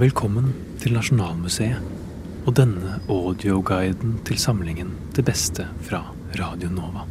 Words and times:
Velkommen 0.00 0.54
til 0.80 0.94
Nasjonalmuseet 0.96 2.46
og 2.48 2.54
denne 2.56 2.94
audioguiden 3.12 4.14
til 4.24 4.38
samlingen 4.40 4.94
Det 5.12 5.26
beste 5.28 5.66
fra 5.84 5.98
Radio 6.38 6.70
Nova. 6.72 7.02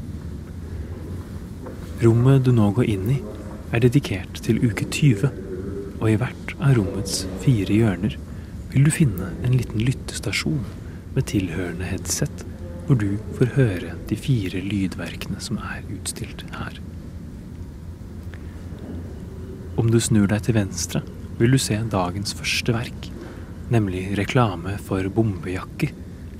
Rommet 2.02 2.48
du 2.48 2.50
nå 2.58 2.72
går 2.74 2.90
inn 2.90 3.04
i, 3.14 3.18
er 3.70 3.84
dedikert 3.84 4.42
til 4.42 4.58
uke 4.64 4.88
20, 4.90 5.30
og 6.00 6.08
i 6.10 6.16
hvert 6.18 6.56
av 6.58 6.80
rommets 6.80 7.28
fire 7.46 7.78
hjørner 7.78 8.18
vil 8.74 8.90
du 8.90 8.92
finne 8.98 9.30
en 9.46 9.54
liten 9.54 9.86
lyttestasjon 9.86 10.66
med 11.14 11.30
tilhørende 11.30 11.92
headset, 11.92 12.42
hvor 12.88 12.98
du 12.98 13.22
får 13.38 13.54
høre 13.60 13.94
de 14.10 14.18
fire 14.18 14.66
lydverkene 14.66 15.38
som 15.38 15.62
er 15.62 15.86
utstilt 15.94 16.42
her. 16.58 16.82
Om 19.78 19.94
du 19.94 20.02
snur 20.02 20.26
deg 20.34 20.42
til 20.50 20.58
venstre, 20.58 21.06
vil 21.40 21.56
du 21.56 21.60
se 21.62 21.78
dagens 21.92 22.36
første 22.36 22.76
verk, 22.76 23.10
nemlig 23.72 24.10
reklame 24.20 24.76
for 24.84 25.08
bombejakke, 25.14 25.94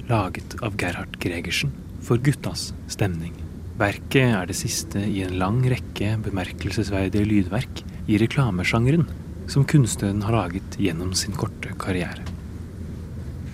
laget 0.10 0.58
av 0.66 0.76
Gerhard 0.82 1.20
Gregersen 1.24 1.72
for 2.04 2.20
Guttas 2.22 2.72
stemning. 2.92 3.36
Verket 3.80 4.34
er 4.36 4.50
det 4.50 4.58
siste 4.60 5.00
i 5.00 5.22
en 5.24 5.38
lang 5.40 5.62
rekke 5.72 6.18
bemerkelsesverdige 6.26 7.28
lydverk 7.30 7.84
i 8.12 8.20
reklamesjangeren 8.20 9.08
som 9.50 9.66
kunstneren 9.70 10.26
har 10.26 10.36
laget 10.36 10.76
gjennom 10.82 11.14
sin 11.16 11.38
korte 11.38 11.72
karriere. 11.80 12.26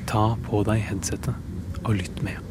Ta 0.09 0.33
på 0.47 0.65
deg 0.67 0.81
headsetet 0.89 1.83
og 1.83 1.95
lytt 1.99 2.25
med. 2.25 2.44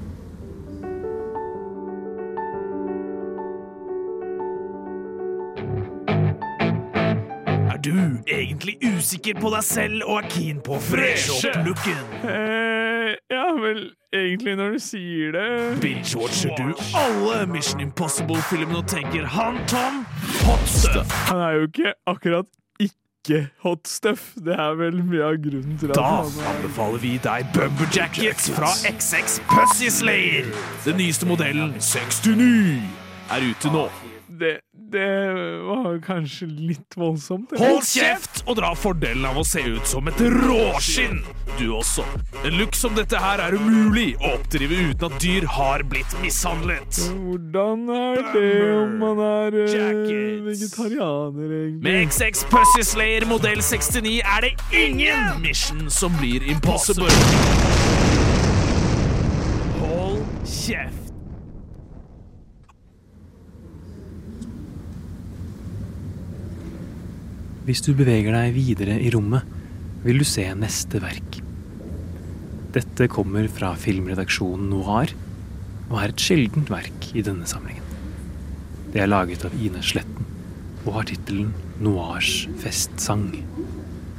Du 7.84 7.92
egentlig 8.30 8.78
usikker 8.82 9.36
på 9.40 9.50
deg 9.52 9.64
selv 9.66 10.06
og 10.08 10.22
er 10.22 10.28
keen 10.32 10.60
på 10.64 10.78
å 10.78 10.80
freshe 10.82 11.36
opp 11.36 11.60
looken? 11.66 12.02
Eh, 12.24 13.12
ja 13.32 13.46
vel, 13.60 13.84
egentlig 14.14 14.56
når 14.58 14.76
du 14.76 14.82
sier 14.82 15.34
det 15.36 15.46
Binge-watcher 15.84 16.54
du 16.58 16.72
alle 16.96 17.44
Mission 17.50 17.84
Impossible-filmene 17.84 18.80
og 18.80 18.88
tenker 18.90 19.28
han 19.36 19.60
Tom 19.70 20.02
hot 20.44 20.68
stuff? 20.70 21.16
Han 21.30 21.42
er 21.44 21.58
jo 21.60 21.68
ikke 21.70 21.94
akkurat 22.10 22.50
ikke 22.84 23.46
hot 23.64 23.88
stuff. 23.88 24.32
Det 24.44 24.52
er 24.52 24.74
vel 24.76 24.98
mye 25.04 25.24
av 25.24 25.38
grunnen 25.44 25.78
til 25.80 25.92
at 25.94 25.96
Da 25.96 26.08
er 26.24 26.50
anbefaler 26.54 27.00
vi 27.04 27.14
deg 27.24 27.52
Bumper 27.56 27.88
Jackets 27.94 28.50
fra 28.52 28.72
XX 28.84 29.38
Pussy 29.48 29.88
Slayer. 29.92 30.50
Den 30.84 31.00
nyeste 31.00 31.28
modellen 31.28 31.76
69 31.80 32.82
er 33.32 33.48
ute 33.50 33.72
nå. 33.72 33.86
Det, 34.40 34.52
det 34.92 35.08
var 35.66 35.98
kanskje 36.04 36.46
litt 36.48 36.96
voldsomt. 36.98 37.52
eller? 37.52 37.74
Hold 37.74 37.86
kjeft 37.88 38.42
og 38.46 38.58
dra 38.58 38.72
fordelen 38.78 39.24
av 39.28 39.38
å 39.40 39.44
se 39.46 39.62
ut 39.64 39.86
som 39.88 40.08
et 40.10 40.20
råskinn, 40.20 41.20
du 41.58 41.68
også. 41.76 42.04
En 42.44 42.56
look 42.58 42.76
som 42.78 42.96
dette 42.98 43.18
her 43.20 43.42
er 43.44 43.56
umulig 43.58 44.14
å 44.20 44.34
oppdrive 44.34 44.80
uten 44.90 45.06
at 45.08 45.18
dyr 45.22 45.46
har 45.56 45.84
blitt 45.90 46.16
mishandlet. 46.22 47.00
Hvordan 47.12 47.86
er 47.94 48.22
det 48.34 48.50
om 48.78 48.96
man 49.02 49.22
er 49.28 49.60
eh, 49.62 49.76
Jackets. 49.76 50.42
vegetarianer, 50.48 51.54
egentlig? 51.60 51.84
Med 51.86 52.10
XX 52.10 52.44
Pussy 52.52 52.84
Slayer 52.94 53.28
modell 53.30 53.62
69 53.62 54.18
er 54.24 54.48
det 54.48 54.52
ingen 54.74 55.40
mission 55.44 55.86
som 55.90 56.14
blir 56.20 56.44
impossible. 56.50 57.10
Hold 59.80 60.22
kjeft. 60.48 61.03
Hvis 67.64 67.80
du 67.80 67.94
beveger 67.96 68.34
deg 68.36 68.50
videre 68.52 68.98
i 69.00 69.08
rommet, 69.14 69.40
vil 70.04 70.18
du 70.20 70.24
se 70.28 70.42
neste 70.52 70.98
verk. 71.00 71.38
Dette 72.74 73.06
kommer 73.08 73.46
fra 73.48 73.70
filmredaksjonen 73.80 74.66
Noir, 74.68 75.14
og 75.88 75.96
er 76.02 76.12
et 76.12 76.20
sjeldent 76.20 76.68
verk 76.68 77.08
i 77.16 77.24
denne 77.24 77.48
samlingen. 77.48 77.86
Det 78.92 79.00
er 79.00 79.08
laget 79.08 79.46
av 79.48 79.56
Ine 79.56 79.80
Sletten, 79.80 80.28
og 80.84 80.98
har 80.98 81.08
tittelen 81.08 81.54
Noirs 81.80 82.44
festsang. 82.60 83.30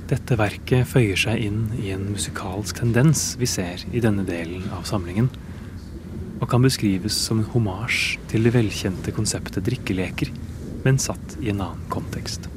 Dette 0.09 0.39
verket 0.41 0.89
føyer 0.89 1.21
seg 1.27 1.45
inn 1.45 1.69
i 1.77 1.93
en 1.93 2.09
musikalsk 2.15 2.81
tendens 2.81 3.35
vi 3.37 3.45
ser 3.49 3.85
i 3.93 4.01
denne 4.01 4.25
delen 4.25 4.65
av 4.73 4.89
samlingen, 4.89 5.29
og 6.41 6.49
kan 6.49 6.65
beskrives 6.65 7.21
som 7.29 7.43
en 7.43 7.51
homasj 7.53 8.17
til 8.33 8.49
det 8.49 8.57
velkjente 8.57 9.13
konseptet 9.13 9.69
drikkeleker, 9.69 10.33
men 10.81 10.97
satt 10.97 11.37
i 11.45 11.53
en 11.53 11.61
annen 11.61 11.89
kontekst. 11.93 12.49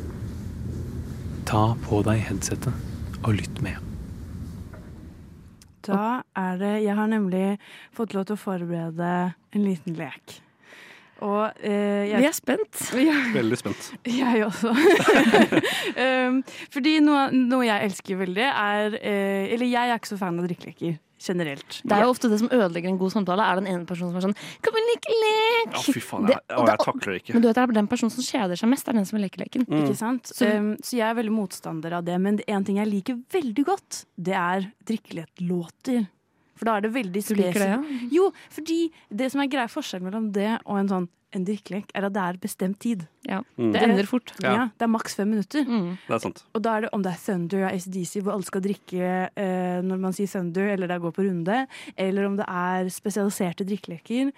Ta 1.49 1.71
på 1.81 2.03
deg 2.05 2.19
headsetet 2.27 3.23
og 3.25 3.39
lytt 3.39 3.63
med. 3.65 3.79
Da 5.89 6.21
er 6.37 6.59
det 6.61 6.75
Jeg 6.85 6.97
har 6.99 7.09
nemlig 7.09 7.57
fått 7.97 8.13
lov 8.13 8.27
til 8.29 8.37
å 8.37 8.43
forberede 8.43 9.13
en 9.57 9.65
liten 9.65 9.97
lek. 9.97 10.37
Og 11.25 11.49
eh, 11.65 12.05
jeg, 12.11 12.21
Vi 12.21 12.29
er 12.29 12.37
spent. 12.37 12.83
Ja, 13.01 13.17
Veldig 13.33 13.59
spent. 13.59 13.89
jeg 14.21 14.45
også. 14.45 14.75
um, 16.05 16.43
fordi 16.69 16.99
noe, 17.01 17.25
noe 17.33 17.65
jeg 17.65 17.89
elsker 17.89 18.21
veldig, 18.21 18.45
er 18.53 19.01
eh, 19.01 19.49
Eller 19.57 19.73
jeg 19.73 19.89
er 19.89 19.97
ikke 19.97 20.13
så 20.13 20.21
fan 20.21 20.39
av 20.39 20.51
drikkeleker 20.51 20.99
generelt. 21.19 21.81
Det 21.85 21.93
er 21.93 22.03
jo 22.05 22.11
ofte 22.15 22.29
det 22.31 22.39
som 22.41 22.49
ødelegger 22.49 22.89
en 22.89 22.99
god 22.99 23.11
samtale, 23.13 23.43
er 23.43 23.61
den 23.61 23.67
ene 23.67 23.85
personen 23.87 24.11
som 24.13 24.17
er 24.21 24.27
sånn 24.29 24.37
Kan 24.63 24.73
vi 24.77 24.83
leke 24.89 25.15
lek? 25.19 25.73
Ja, 25.75 25.81
fy 25.93 26.01
faen. 26.01 26.27
Det- 26.27 26.37
Jeg, 26.39 26.57
og 26.57 26.63
å, 26.63 26.67
det- 26.67 26.75
jeg 26.77 26.85
takler 26.87 27.13
det 27.13 27.23
ikke. 27.25 27.33
Men 27.35 27.43
du 27.43 27.49
vet, 27.49 27.55
det 27.57 27.63
er 27.69 27.73
den 27.79 27.89
personen 27.89 28.11
som 28.15 28.25
kjeder 28.25 28.57
seg 28.57 28.69
mest, 28.71 28.89
er 28.89 28.93
den 28.93 29.05
som 29.05 29.19
vil 29.19 29.29
leke 29.29 29.39
leken. 29.43 29.67
Ikke 29.67 29.97
sant? 29.97 30.25
Så- 30.33 30.49
Um, 30.59 30.77
så 30.83 30.97
jeg 30.97 31.07
er 31.11 31.15
veldig 31.15 31.33
motstander 31.35 31.93
av 31.93 32.05
det. 32.05 32.19
Men 32.21 32.41
en 32.49 32.65
ting 32.65 32.77
jeg 32.77 32.87
liker 32.89 33.19
veldig 33.31 33.65
godt, 33.67 34.05
det 34.17 34.35
er 34.35 34.73
drikkelighetlåter 34.87 36.07
For 36.59 36.65
da 36.67 36.77
er 36.77 36.81
det 36.83 36.93
veldig 36.93 37.23
spesifikt. 37.23 37.55
ja? 37.63 37.83
Jo, 38.11 38.33
fordi 38.51 38.91
det 39.15 39.31
som 39.31 39.41
er 39.41 39.47
grei 39.47 39.67
forskjell 39.71 40.03
mellom 40.03 40.33
det 40.33 40.59
og 40.67 40.79
en 40.81 40.89
sånn 40.89 41.09
en 41.37 41.45
drikkelek, 41.45 41.91
er 41.95 42.07
at 42.09 42.15
det 42.15 42.23
er 42.25 42.39
bestemt 42.41 42.79
tid. 42.81 43.03
ja. 43.29 43.43
Mm. 43.59 43.73
Det 43.73 43.83
ender 43.83 44.07
fort. 44.09 44.33
Ja. 44.43 44.53
Ja. 44.53 44.69
Det 44.79 44.87
er 44.87 44.93
maks 44.93 45.15
fem 45.19 45.29
minutter. 45.29 45.65
Mm. 45.65 45.97
Det 46.07 46.15
er 46.15 46.23
sant. 46.23 46.45
Og 46.55 46.63
da 46.65 46.77
er 46.77 46.87
det 46.87 46.91
om 46.97 47.03
det 47.05 47.13
er 47.13 47.21
Thunder 47.25 47.67
og 47.67 47.73
ACDC, 47.73 48.23
hvor 48.23 48.33
alle 48.33 48.49
skal 48.49 48.65
drikke 48.65 49.11
eh, 49.37 49.81
når 49.85 50.01
man 50.07 50.17
sier 50.17 50.31
Thunder, 50.33 50.73
eller 50.73 50.89
det 50.89 50.97
er 50.97 51.05
gå 51.05 51.13
på 51.13 51.27
runde, 51.27 51.67
eller 51.97 52.27
om 52.27 52.39
det 52.39 52.47
er 52.49 52.89
spesialiserte 52.89 53.67
drikkeleker. 53.69 54.33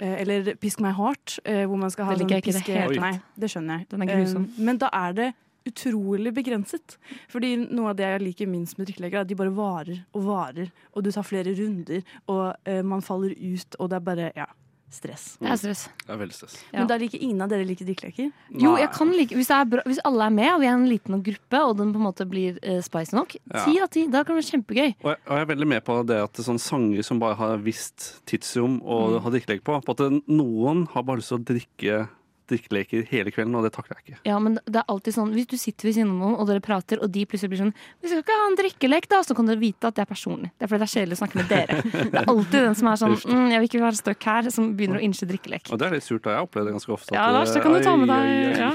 Eh, 0.00 0.20
eller 0.22 0.54
Pisk 0.60 0.82
meg 0.84 0.94
hardt, 0.98 1.38
eh, 1.44 1.64
hvor 1.66 1.78
man 1.78 1.90
skal 1.90 2.08
ha 2.08 2.16
sånn 2.16 2.26
i 2.26 2.32
det 2.34 2.44
piske... 2.46 2.86
Nei, 3.02 3.14
det 3.38 3.50
skjønner 3.50 3.80
jeg. 3.80 3.88
Den 3.90 4.04
er 4.04 4.12
grusom. 4.12 4.48
Eh, 4.48 4.64
men 4.68 4.78
da 4.80 4.90
er 4.94 5.16
det 5.16 5.28
utrolig 5.68 6.30
begrenset. 6.32 6.96
Fordi 7.28 7.54
noe 7.66 7.90
av 7.92 7.98
det 7.98 8.06
jeg 8.06 8.22
liker 8.22 8.48
minst 8.48 8.78
med 8.78 8.88
drikkeleker, 8.88 9.20
er 9.20 9.26
at 9.26 9.30
de 9.30 9.36
bare 9.38 9.52
varer 9.52 9.98
og 10.16 10.22
varer, 10.24 10.70
og 10.94 11.04
du 11.04 11.10
tar 11.12 11.26
flere 11.28 11.52
runder, 11.58 12.06
og 12.30 12.70
man 12.88 13.04
faller 13.04 13.34
ut, 13.36 13.76
og 13.76 13.90
det 13.90 13.98
er 13.98 14.06
bare 14.06 14.30
ja, 14.38 14.46
stress. 14.90 15.36
Det 15.40 15.48
er 15.52 15.56
stress. 15.60 15.82
Det 16.06 16.12
er 16.14 16.18
veldig 16.20 16.34
stress. 16.34 16.54
Ja. 16.72 16.78
Men 16.80 16.88
da 16.88 16.96
liker 17.00 17.20
ingen 17.22 17.42
av 17.44 17.50
dere 17.52 17.64
liker 17.68 17.84
drikkeleker? 17.88 18.30
Jo, 18.62 18.76
jeg 18.80 18.90
kan 18.94 19.10
like, 19.12 19.34
hvis, 19.36 19.50
er 19.52 19.64
bra, 19.68 19.82
hvis 19.86 20.00
alle 20.08 20.24
er 20.26 20.30
med, 20.34 20.48
og 20.54 20.60
vi 20.62 20.66
er 20.70 20.76
en 20.78 20.86
liten 20.88 21.22
gruppe, 21.22 21.60
og 21.60 21.76
den 21.78 21.92
på 21.92 22.00
en 22.00 22.06
måte 22.08 22.26
blir 22.28 22.58
uh, 22.64 22.80
spicy 22.84 23.14
nok, 23.18 23.36
Ja. 23.52 23.64
ti 23.64 23.78
av 23.84 23.88
ti, 23.92 24.06
da 24.08 24.24
kan 24.24 24.34
det 24.36 24.44
være 24.44 24.50
kjempegøy. 24.56 24.94
Og 25.04 25.10
jeg, 25.12 25.18
og 25.28 25.34
jeg 25.36 25.40
er 25.46 25.50
veldig 25.54 25.68
med 25.74 25.84
på 25.84 25.98
det 26.08 26.20
at 26.24 26.32
det 26.32 26.40
er 26.44 26.48
sånne 26.50 26.64
sanger 26.64 27.02
som 27.04 27.18
bare 27.20 27.36
har 27.36 27.56
visst 27.58 28.08
tidsrom 28.26 28.80
og 28.82 29.18
Mm. 29.18 29.22
har 29.22 29.30
drikkeleker 29.30 29.64
på. 29.64 29.80
På 29.84 29.92
at 29.96 30.22
noen 30.28 30.86
har 30.92 31.02
bare 31.02 31.16
lyst 31.20 31.28
til 31.28 31.38
å 31.38 31.44
drikke 31.44 32.08
drikkeleker 32.48 33.04
hele 33.10 33.32
kvelden, 33.34 33.54
og 33.58 33.66
det 33.66 33.72
takler 33.76 33.98
jeg 33.98 34.04
ikke. 34.04 34.20
Ja, 34.28 34.38
men 34.42 34.58
det 34.64 34.80
er 34.80 34.86
alltid 34.88 35.16
sånn, 35.16 35.32
Hvis 35.36 35.48
du 35.50 35.56
sitter 35.60 35.88
ved 35.88 35.96
siden 35.98 36.14
av 36.14 36.18
noen, 36.22 36.36
og 36.40 36.48
dere 36.48 36.64
prater, 36.64 37.02
og 37.04 37.12
de 37.12 37.24
plutselig 37.28 37.52
blir 37.52 37.62
sånn 37.62 37.74
'Vi 37.74 38.08
skal 38.08 38.22
ikke 38.22 38.38
ha 38.40 38.46
en 38.48 38.58
drikkelek, 38.58 39.08
da!' 39.08 39.22
Så 39.22 39.36
kan 39.36 39.46
dere 39.46 39.60
vite 39.60 39.84
at 39.86 39.94
det 39.94 40.02
er 40.02 40.10
personlig. 40.14 40.50
Det 40.58 40.64
er 40.64 40.68
fordi 40.68 40.82
det 40.82 40.88
er 40.88 40.94
kjedelig 40.96 41.14
å 41.16 41.22
snakke 41.22 41.36
med 41.36 41.48
dere. 41.48 41.82
Det 42.12 42.18
er 42.22 42.24
alltid 42.24 42.60
den 42.64 42.74
som 42.74 42.88
er 42.88 42.96
sånn 42.96 43.16
mm, 43.16 43.48
'Jeg 43.50 43.60
vil 43.60 43.68
ikke 43.68 43.84
være 43.84 43.96
stuck 43.96 44.22
her', 44.24 44.50
som 44.50 44.76
begynner 44.76 44.98
å 44.98 45.04
innse 45.04 45.26
drikkelek. 45.26 45.72
Og 45.72 45.78
det 45.78 45.86
er 45.86 45.94
litt 45.94 46.04
surt, 46.04 46.22
da. 46.22 46.30
Jeg 46.38 46.48
opplever 46.48 46.66
det 46.66 46.76
ganske 46.78 46.92
ofte. 46.92 47.14
Ja, 47.14 47.30
Lars, 47.30 47.52
det 47.52 47.62
kan 47.62 47.72
du 47.72 47.80
ta 47.80 47.96
med 47.96 48.10
ai, 48.10 48.16
ai, 48.16 48.28
ai. 48.28 48.52
deg. 48.52 48.58
Ja. 48.58 48.72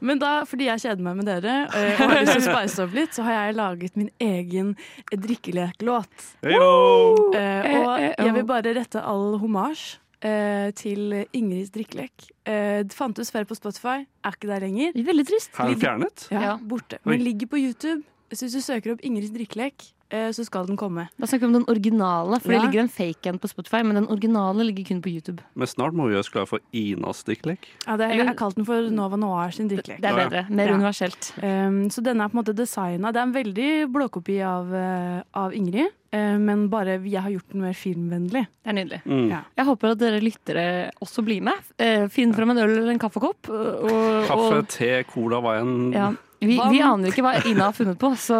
Men 0.00 0.20
da, 0.22 0.44
fordi 0.46 0.68
jeg 0.68 0.78
kjeder 0.84 1.02
meg 1.02 1.16
med 1.18 1.26
dere 1.26 1.54
eh, 1.74 1.98
og 1.98 2.12
har 2.12 2.20
lyst 2.20 2.36
til 2.36 2.44
å 2.44 2.54
spice 2.54 2.84
opp 2.84 2.94
litt, 2.94 3.14
så 3.16 3.24
har 3.26 3.32
jeg 3.32 3.56
laget 3.58 3.96
min 3.98 4.10
egen 4.22 4.76
drikkeleklåt. 5.10 6.28
Hey, 6.42 6.54
Eh, 6.54 7.58
Eh, 7.58 7.78
og 7.78 8.00
jeg 8.00 8.14
oh. 8.18 8.34
vil 8.34 8.46
bare 8.46 8.74
rette 8.76 9.02
all 9.02 9.38
homasj 9.42 9.98
eh, 10.24 10.70
til 10.78 11.14
Ingrids 11.36 11.72
drikkelek. 11.74 12.30
Eh, 12.48 12.84
det 12.86 12.96
fantes 12.96 13.32
før 13.34 13.48
på 13.48 13.58
Spotify, 13.58 14.02
er 14.24 14.36
ikke 14.36 14.50
der 14.50 14.64
lenger. 14.66 14.96
Veldig 14.96 15.26
trist. 15.28 15.52
Har 15.56 15.68
er 15.68 15.76
den 15.76 15.82
fjernet? 15.82 16.28
Ja. 16.34 16.56
Borte. 16.58 17.00
Men 17.04 17.24
ligger 17.24 17.50
på 17.50 17.60
YouTube. 17.60 18.02
Så 18.32 18.44
hvis 18.44 18.58
du 18.58 18.60
søker 18.60 18.92
opp 18.92 19.04
Ingrids 19.06 19.32
drikkelek, 19.32 19.92
så 20.10 20.44
skal 20.46 20.66
den 20.66 20.76
komme. 20.80 21.08
Da 21.20 21.26
snakker 21.26 21.44
vi 21.46 21.50
om 21.50 21.56
den 21.58 21.66
originale, 21.68 22.38
for 22.40 22.52
Ja. 22.52 22.60
det 22.62 22.70
ligger 22.70 22.80
en 22.82 22.88
fake 22.88 23.26
en 23.28 23.38
på 23.38 23.48
Spotify, 23.50 23.82
men 23.84 23.94
den 23.96 24.06
originale 24.08 24.64
ligger 24.64 24.84
kun 24.88 25.02
på 25.02 25.10
YouTube. 25.12 25.42
Men 25.54 25.66
snart 25.66 25.92
må 25.92 26.06
vi 26.08 26.14
gjøre 26.14 26.24
oss 26.24 26.30
klare 26.32 26.48
for 26.48 26.60
Inas 26.72 27.22
drikkelek. 27.24 27.68
Ja, 27.86 27.96
det, 27.96 28.08
jeg 28.16 28.26
har 28.26 28.34
kalt 28.34 28.56
den 28.56 28.64
for 28.64 28.88
Nova 28.90 29.16
Noir 29.20 29.50
sin 29.52 29.68
drikkelek. 29.68 30.00
Det 30.00 30.08
er 30.08 30.16
bedre. 30.28 30.46
Mer 30.50 30.68
Ja. 30.68 30.74
universelt. 30.74 31.32
Um, 31.42 31.88
så 31.90 32.02
denne 32.02 32.24
er 32.24 32.28
på 32.28 32.38
en 32.38 32.44
måte 32.44 32.54
designa. 32.56 33.12
Det 33.12 33.16
er 33.20 33.26
en 33.28 33.32
veldig 33.34 33.92
blåkopi 33.92 34.40
av, 34.44 34.72
eh, 34.74 35.22
av 35.34 35.52
Ingrid, 35.52 35.90
eh, 36.12 36.38
men 36.38 36.68
bare 36.68 36.98
jeg 37.04 37.20
har 37.20 37.30
gjort 37.30 37.48
den 37.52 37.60
mer 37.60 37.74
filmvennlig. 37.74 38.46
Det 38.64 38.66
er 38.66 38.72
nydelig. 38.72 39.02
Mm. 39.04 39.28
Ja. 39.30 39.40
Jeg 39.56 39.66
håper 39.66 39.90
at 39.92 39.98
dere 39.98 40.20
lyttere 40.20 40.90
også 41.02 41.22
blir 41.24 41.42
med. 41.42 41.54
Eh, 41.78 42.06
Finn 42.08 42.32
fram 42.32 42.50
en 42.50 42.58
øl 42.58 42.78
eller 42.78 42.90
en 42.92 42.98
kaffekopp. 42.98 43.48
Og, 43.48 44.26
Kaffe, 44.26 44.58
og, 44.58 44.68
te, 44.68 45.04
cola, 45.04 45.40
hva 45.42 45.60
enn 45.60 45.92
ja. 45.92 46.12
Vi, 46.40 46.54
vi 46.54 46.80
aner 46.84 47.10
ikke 47.10 47.24
hva 47.26 47.32
Ina 47.48 47.66
har 47.68 47.74
funnet 47.74 47.98
på, 47.98 48.12
så 48.20 48.36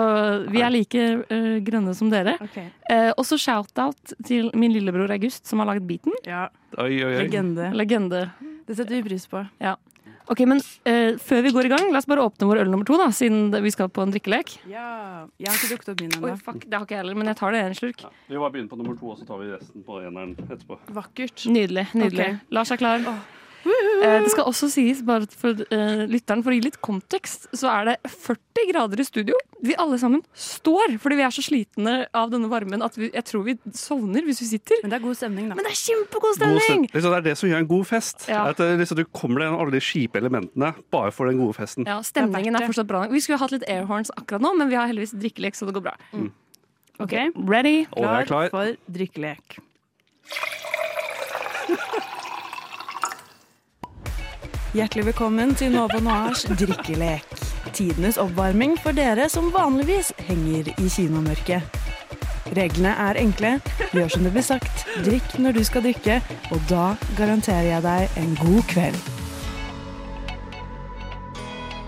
vi 0.52 0.62
er 0.62 0.70
like 0.70 1.02
uh, 1.26 1.56
grønne 1.66 1.94
som 1.98 2.10
dere. 2.12 2.36
Okay. 2.44 2.68
Uh, 2.86 3.10
og 3.18 3.24
så 3.26 3.38
shout-out 3.42 4.14
til 4.28 4.52
min 4.54 4.72
lillebror 4.74 5.10
August, 5.16 5.46
som 5.50 5.58
har 5.62 5.72
laget 5.72 5.86
beaten. 5.88 6.14
Ja, 6.28 6.46
Oi, 6.78 6.92
oi, 7.02 7.10
oi. 7.16 7.22
legende. 7.24 7.72
Legende. 7.74 8.28
Det 8.68 8.76
setter 8.78 8.98
vi 9.00 9.02
pris 9.08 9.26
på. 9.30 9.42
Ok, 10.28 10.42
men 10.44 10.58
uh, 10.60 11.16
før 11.24 11.40
vi 11.46 11.52
går 11.56 11.66
i 11.66 11.72
gang, 11.72 11.86
la 11.90 12.02
oss 12.02 12.06
bare 12.08 12.20
åpne 12.28 12.46
vår 12.50 12.60
øl 12.62 12.70
nummer 12.70 12.86
to, 12.86 12.98
da, 13.00 13.08
siden 13.16 13.48
vi 13.64 13.72
skal 13.72 13.88
på 13.88 14.04
en 14.04 14.12
drikkelek. 14.12 14.58
Ja, 14.68 15.24
Jeg 15.40 15.48
har 15.48 15.56
ikke 15.56 15.70
drukket 15.72 15.92
opp 15.94 16.02
min 16.04 16.12
ennå. 16.18 16.34
fuck, 16.44 16.66
det 16.66 16.76
har 16.76 16.84
ikke 16.84 16.98
jeg 16.98 17.02
heller, 17.02 17.16
men 17.18 17.32
jeg 17.32 17.40
tar 17.40 17.56
det 17.56 17.62
en 17.64 17.78
slurk. 17.78 18.04
Vi 18.28 18.36
bare 18.36 18.52
begynner 18.52 18.70
på 18.70 18.78
nummer 18.78 18.98
to, 19.00 19.14
og 19.14 19.18
så 19.18 19.26
tar 19.26 19.40
vi 19.40 19.48
resten 19.54 19.86
på 19.86 20.02
eneren 20.04 20.36
etterpå. 20.44 20.78
Vakkert. 20.92 21.48
Nydelig. 21.48 21.88
nydelig. 21.96 22.28
Okay. 22.28 22.54
Lars 22.54 22.70
er 22.76 22.80
klar. 22.84 23.00
Eh, 23.00 23.37
det 23.64 24.30
skal 24.32 24.46
også 24.48 24.68
sies, 24.72 25.00
bare 25.06 25.26
for 25.38 25.58
eh, 25.74 26.04
lytteren, 26.10 26.44
for 26.44 26.52
å 26.52 26.56
gi 26.56 26.62
litt 26.64 26.78
kontekst, 26.84 27.48
så 27.56 27.70
er 27.72 27.90
det 27.90 27.96
40 28.12 28.68
grader 28.70 29.02
i 29.02 29.06
studio. 29.06 29.38
Vi 29.64 29.74
alle 29.80 29.98
sammen 30.00 30.22
står, 30.38 30.96
fordi 31.02 31.18
vi 31.18 31.24
er 31.26 31.34
så 31.34 31.44
slitne 31.44 31.94
av 32.16 32.30
denne 32.32 32.50
varmen 32.50 32.84
at 32.86 32.98
vi, 32.98 33.10
jeg 33.14 33.26
tror 33.28 33.44
vi 33.48 33.56
sovner 33.76 34.26
hvis 34.26 34.42
vi 34.44 34.50
sitter. 34.52 34.82
Men 34.84 34.94
det 34.94 35.00
er 35.00 35.04
god 35.04 35.18
stemning, 35.18 35.50
da. 35.50 35.58
Men 35.58 35.68
det 35.68 35.74
er 35.74 35.80
kjempegod 35.80 36.26
God 36.28 36.40
stemning! 36.40 36.88
liksom, 36.92 37.10
det 37.10 37.20
er 37.20 37.28
det 37.30 37.36
som 37.40 37.50
gjør 37.50 37.64
en 37.64 37.70
god 37.74 37.86
fest. 37.90 38.26
Ja. 38.30 38.44
At 38.52 38.62
liksom, 38.62 39.00
du 39.00 39.06
kommer 39.10 39.42
deg 39.42 39.48
gjennom 39.48 39.64
alle 39.64 39.76
de 39.76 39.84
kjipe 39.84 40.22
elementene 40.22 40.72
bare 40.94 41.14
for 41.14 41.30
den 41.30 41.40
gode 41.42 41.58
festen. 41.58 41.88
Ja, 41.88 42.00
Stemningen 42.06 42.58
er 42.58 42.68
fortsatt 42.68 42.90
bra. 42.90 43.06
Vi 43.10 43.22
skulle 43.24 43.40
hatt 43.42 43.54
litt 43.54 43.66
airhorns 43.68 44.12
akkurat 44.16 44.44
nå, 44.44 44.54
men 44.58 44.70
vi 44.70 44.78
har 44.78 44.90
heldigvis 44.90 45.16
drikkelek, 45.18 45.58
så 45.58 45.68
det 45.68 45.76
går 45.78 45.88
bra. 45.90 45.96
Ok, 46.98 47.14
Ready? 47.46 47.86
klar, 47.94 48.24
klar. 48.26 48.50
for 48.54 48.74
drikkelek. 48.90 49.60
Hjertelig 54.76 55.06
velkommen 55.06 55.54
til 55.56 55.70
Nova 55.72 55.96
Noirs 56.04 56.42
drikkelek. 56.44 57.24
Tidenes 57.72 58.18
oppvarming 58.20 58.74
for 58.82 58.92
dere 58.92 59.24
som 59.32 59.46
vanligvis 59.54 60.10
henger 60.26 60.68
i 60.74 60.90
kinomørket. 60.92 61.78
Reglene 62.56 62.92
er 63.06 63.16
enkle. 63.16 63.54
Gjør 63.96 64.12
som 64.12 64.26
det 64.28 64.32
blir 64.34 64.44
sagt. 64.44 64.84
Drikk 65.06 65.38
når 65.40 65.56
du 65.56 65.62
skal 65.64 65.86
drikke, 65.86 66.18
og 66.52 66.60
da 66.68 66.90
garanterer 67.16 67.70
jeg 67.70 67.86
deg 67.86 68.20
en 68.20 68.36
god 68.42 68.68
kveld. 68.68 69.00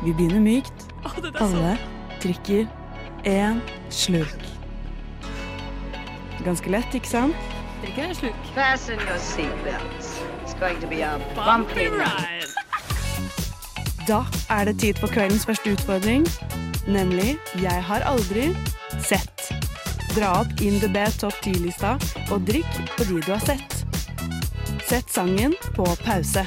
Vi 0.01 0.17
begynner 0.17 0.41
mykt. 0.41 0.89
Alle 1.37 1.77
drikker 2.25 2.65
én 3.29 3.61
slurk. 3.93 4.47
Ganske 6.49 6.73
lett, 6.73 6.97
ikke 6.97 7.13
sant? 7.13 7.53
Drikker 7.85 8.09
en 8.09 8.17
slurk. 8.17 8.53
Fasten 8.57 9.05
your 9.05 9.21
seatbelts. 9.21 10.17
It's 10.45 10.57
going 10.57 10.81
to 10.81 10.89
be 10.89 11.03
a 11.03 11.19
bumpy 11.37 11.89
ride. 11.93 12.50
Da 14.11 14.25
er 14.51 14.65
det 14.67 14.81
tid 14.83 14.99
for 14.99 15.13
kveldens 15.15 15.45
første 15.47 15.71
utfordring, 15.71 16.25
nemlig 16.91 17.37
Jeg 17.63 17.83
har 17.87 18.03
aldri 18.03 18.49
sett. 19.07 19.45
Dra 20.17 20.33
opp 20.41 20.63
In 20.67 20.81
the 20.83 20.89
Bed 20.91 21.15
topp 21.21 21.37
10-lista 21.47 21.93
og 22.35 22.43
drikk 22.49 22.81
på 22.97 23.07
de 23.07 23.21
du 23.23 23.31
har 23.31 23.45
sett. 23.45 23.77
Sett 24.89 25.15
sangen 25.15 25.55
på 25.77 25.87
pause. 26.03 26.43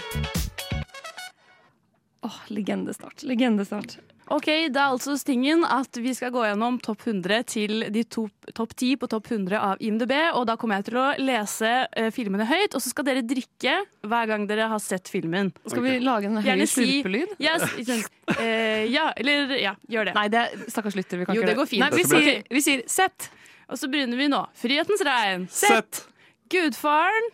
Åh, 2.28 2.40
legendestart. 2.52 3.24
Legendestart. 3.24 3.96
Ok, 4.32 4.46
Da 4.72 4.86
er 4.88 4.94
altså 4.96 5.18
stingen 5.20 5.66
at 5.68 5.98
vi 6.00 6.14
skal 6.16 6.32
gå 6.32 6.44
gjennom 6.46 6.78
topp 6.82 7.02
100 7.08 7.44
til 7.52 7.84
de 7.92 8.04
to- 8.06 8.30
topp 8.56 8.72
10 8.80 8.96
på 9.02 9.10
topp 9.12 9.28
100 9.32 9.60
av 9.60 9.78
IMDb. 9.84 10.14
Og 10.34 10.46
da 10.48 10.56
kommer 10.56 10.80
jeg 10.80 10.86
til 10.86 10.98
å 11.02 11.08
lese 11.20 11.88
eh, 11.92 12.10
filmene 12.16 12.46
høyt, 12.48 12.74
og 12.74 12.82
så 12.82 12.90
skal 12.94 13.04
dere 13.10 13.22
drikke 13.28 13.76
hver 14.08 14.28
gang 14.32 14.48
dere 14.48 14.70
har 14.72 14.80
sett 14.80 15.12
filmen. 15.12 15.52
Skal 15.68 15.84
vi 15.84 15.98
lage 16.00 16.26
en 16.32 16.38
høy 16.40 16.48
Gjerne 16.48 16.68
si- 16.72 16.88
slurpelyd? 17.04 17.36
Yes, 17.44 17.68
sånn, 17.90 18.04
eh, 18.40 18.86
ja, 18.94 19.10
eller 19.18 19.54
ja, 19.60 19.76
gjør 19.92 20.06
det. 20.06 20.16
Nei, 20.16 20.28
det 20.30 20.40
er 20.46 20.66
stakkars 20.72 20.96
lytter. 20.96 21.20
Vi 21.20 21.26
kan 21.26 21.36
Jo, 21.36 21.42
ikke 21.44 21.52
det 21.52 21.58
går 21.60 21.72
fint. 21.74 21.84
Nei, 21.84 21.90
vi, 21.92 22.04
Dette 22.04 22.16
blir- 22.16 22.30
sier, 22.32 22.44
vi 22.50 22.62
sier 22.62 22.84
sett. 22.88 23.30
Og 23.70 23.78
så 23.80 23.88
begynner 23.92 24.18
vi 24.20 24.28
nå. 24.32 24.46
Frihetens 24.60 25.02
regn. 25.08 25.48
Sett! 25.50 26.06
Gudfaren. 26.50 27.30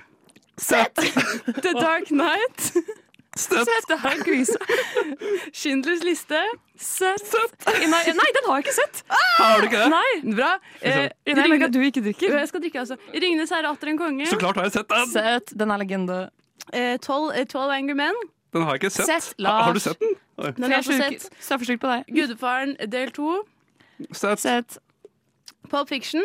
Sett! 0.58 0.96
The 1.64 1.74
Dark 1.74 2.10
Knight. 2.10 2.74
Sett! 3.40 3.66
Sett, 3.70 3.86
det 3.88 3.98
her 4.04 4.18
er 4.18 4.24
kvise. 4.28 4.58
Schindlers 5.56 6.02
liste. 6.04 6.40
Sett. 6.80 7.24
Nei, 7.68 7.88
nei, 7.90 8.30
den 8.36 8.48
har 8.48 8.60
jeg 8.60 8.66
ikke 8.66 8.74
sett. 8.78 9.02
Har 9.38 9.62
du 9.64 9.68
ikke 9.70 9.80
det? 9.84 9.90
Nei. 9.94 10.34
Bra. 10.36 10.50
Eh, 10.82 10.98
Jeg 11.26 11.36
merker 11.36 11.44
Ringene- 11.54 11.70
at 11.70 11.76
du 11.76 11.80
ikke 11.88 12.04
drikker. 12.06 12.36
jeg 12.40 12.48
skal 12.52 12.62
drikke, 12.64 12.80
altså. 12.84 12.98
Ringenes 13.14 13.50
herre 13.56 13.72
atter 13.72 13.92
en 13.94 13.98
konge. 14.00 14.28
Så 14.32 14.40
klart 14.42 14.56
har 14.60 14.68
jeg 14.70 14.74
sett 14.78 14.90
den! 14.92 15.08
Sett. 15.14 15.54
Den 15.58 15.72
er 15.72 15.78
legende. 15.82 16.20
Eh, 16.74 16.98
Twelve 17.04 17.32
eh, 17.40 17.46
12 17.46 17.72
Angry 17.78 17.96
Men. 17.96 18.16
Den 18.54 18.64
har 18.66 18.76
jeg 18.76 18.84
ikke 18.84 18.92
sett. 18.98 19.06
Sett, 19.06 19.34
Lars. 19.38 19.66
har 19.66 19.74
du 19.74 19.80
sett 19.80 20.00
den? 20.00 20.16
Oi. 20.40 20.52
Den 20.58 20.72
har 20.72 20.82
jeg 20.82 21.00
sett. 21.20 21.30
Straffeslurk 21.44 21.80
på 21.84 21.92
deg. 21.96 22.12
Gudfaren 22.16 22.76
del 22.90 23.12
to. 23.16 23.44
Sett. 24.12 24.40
Sett. 24.40 24.78
Pulp 25.70 25.90
Fiction. 25.90 26.24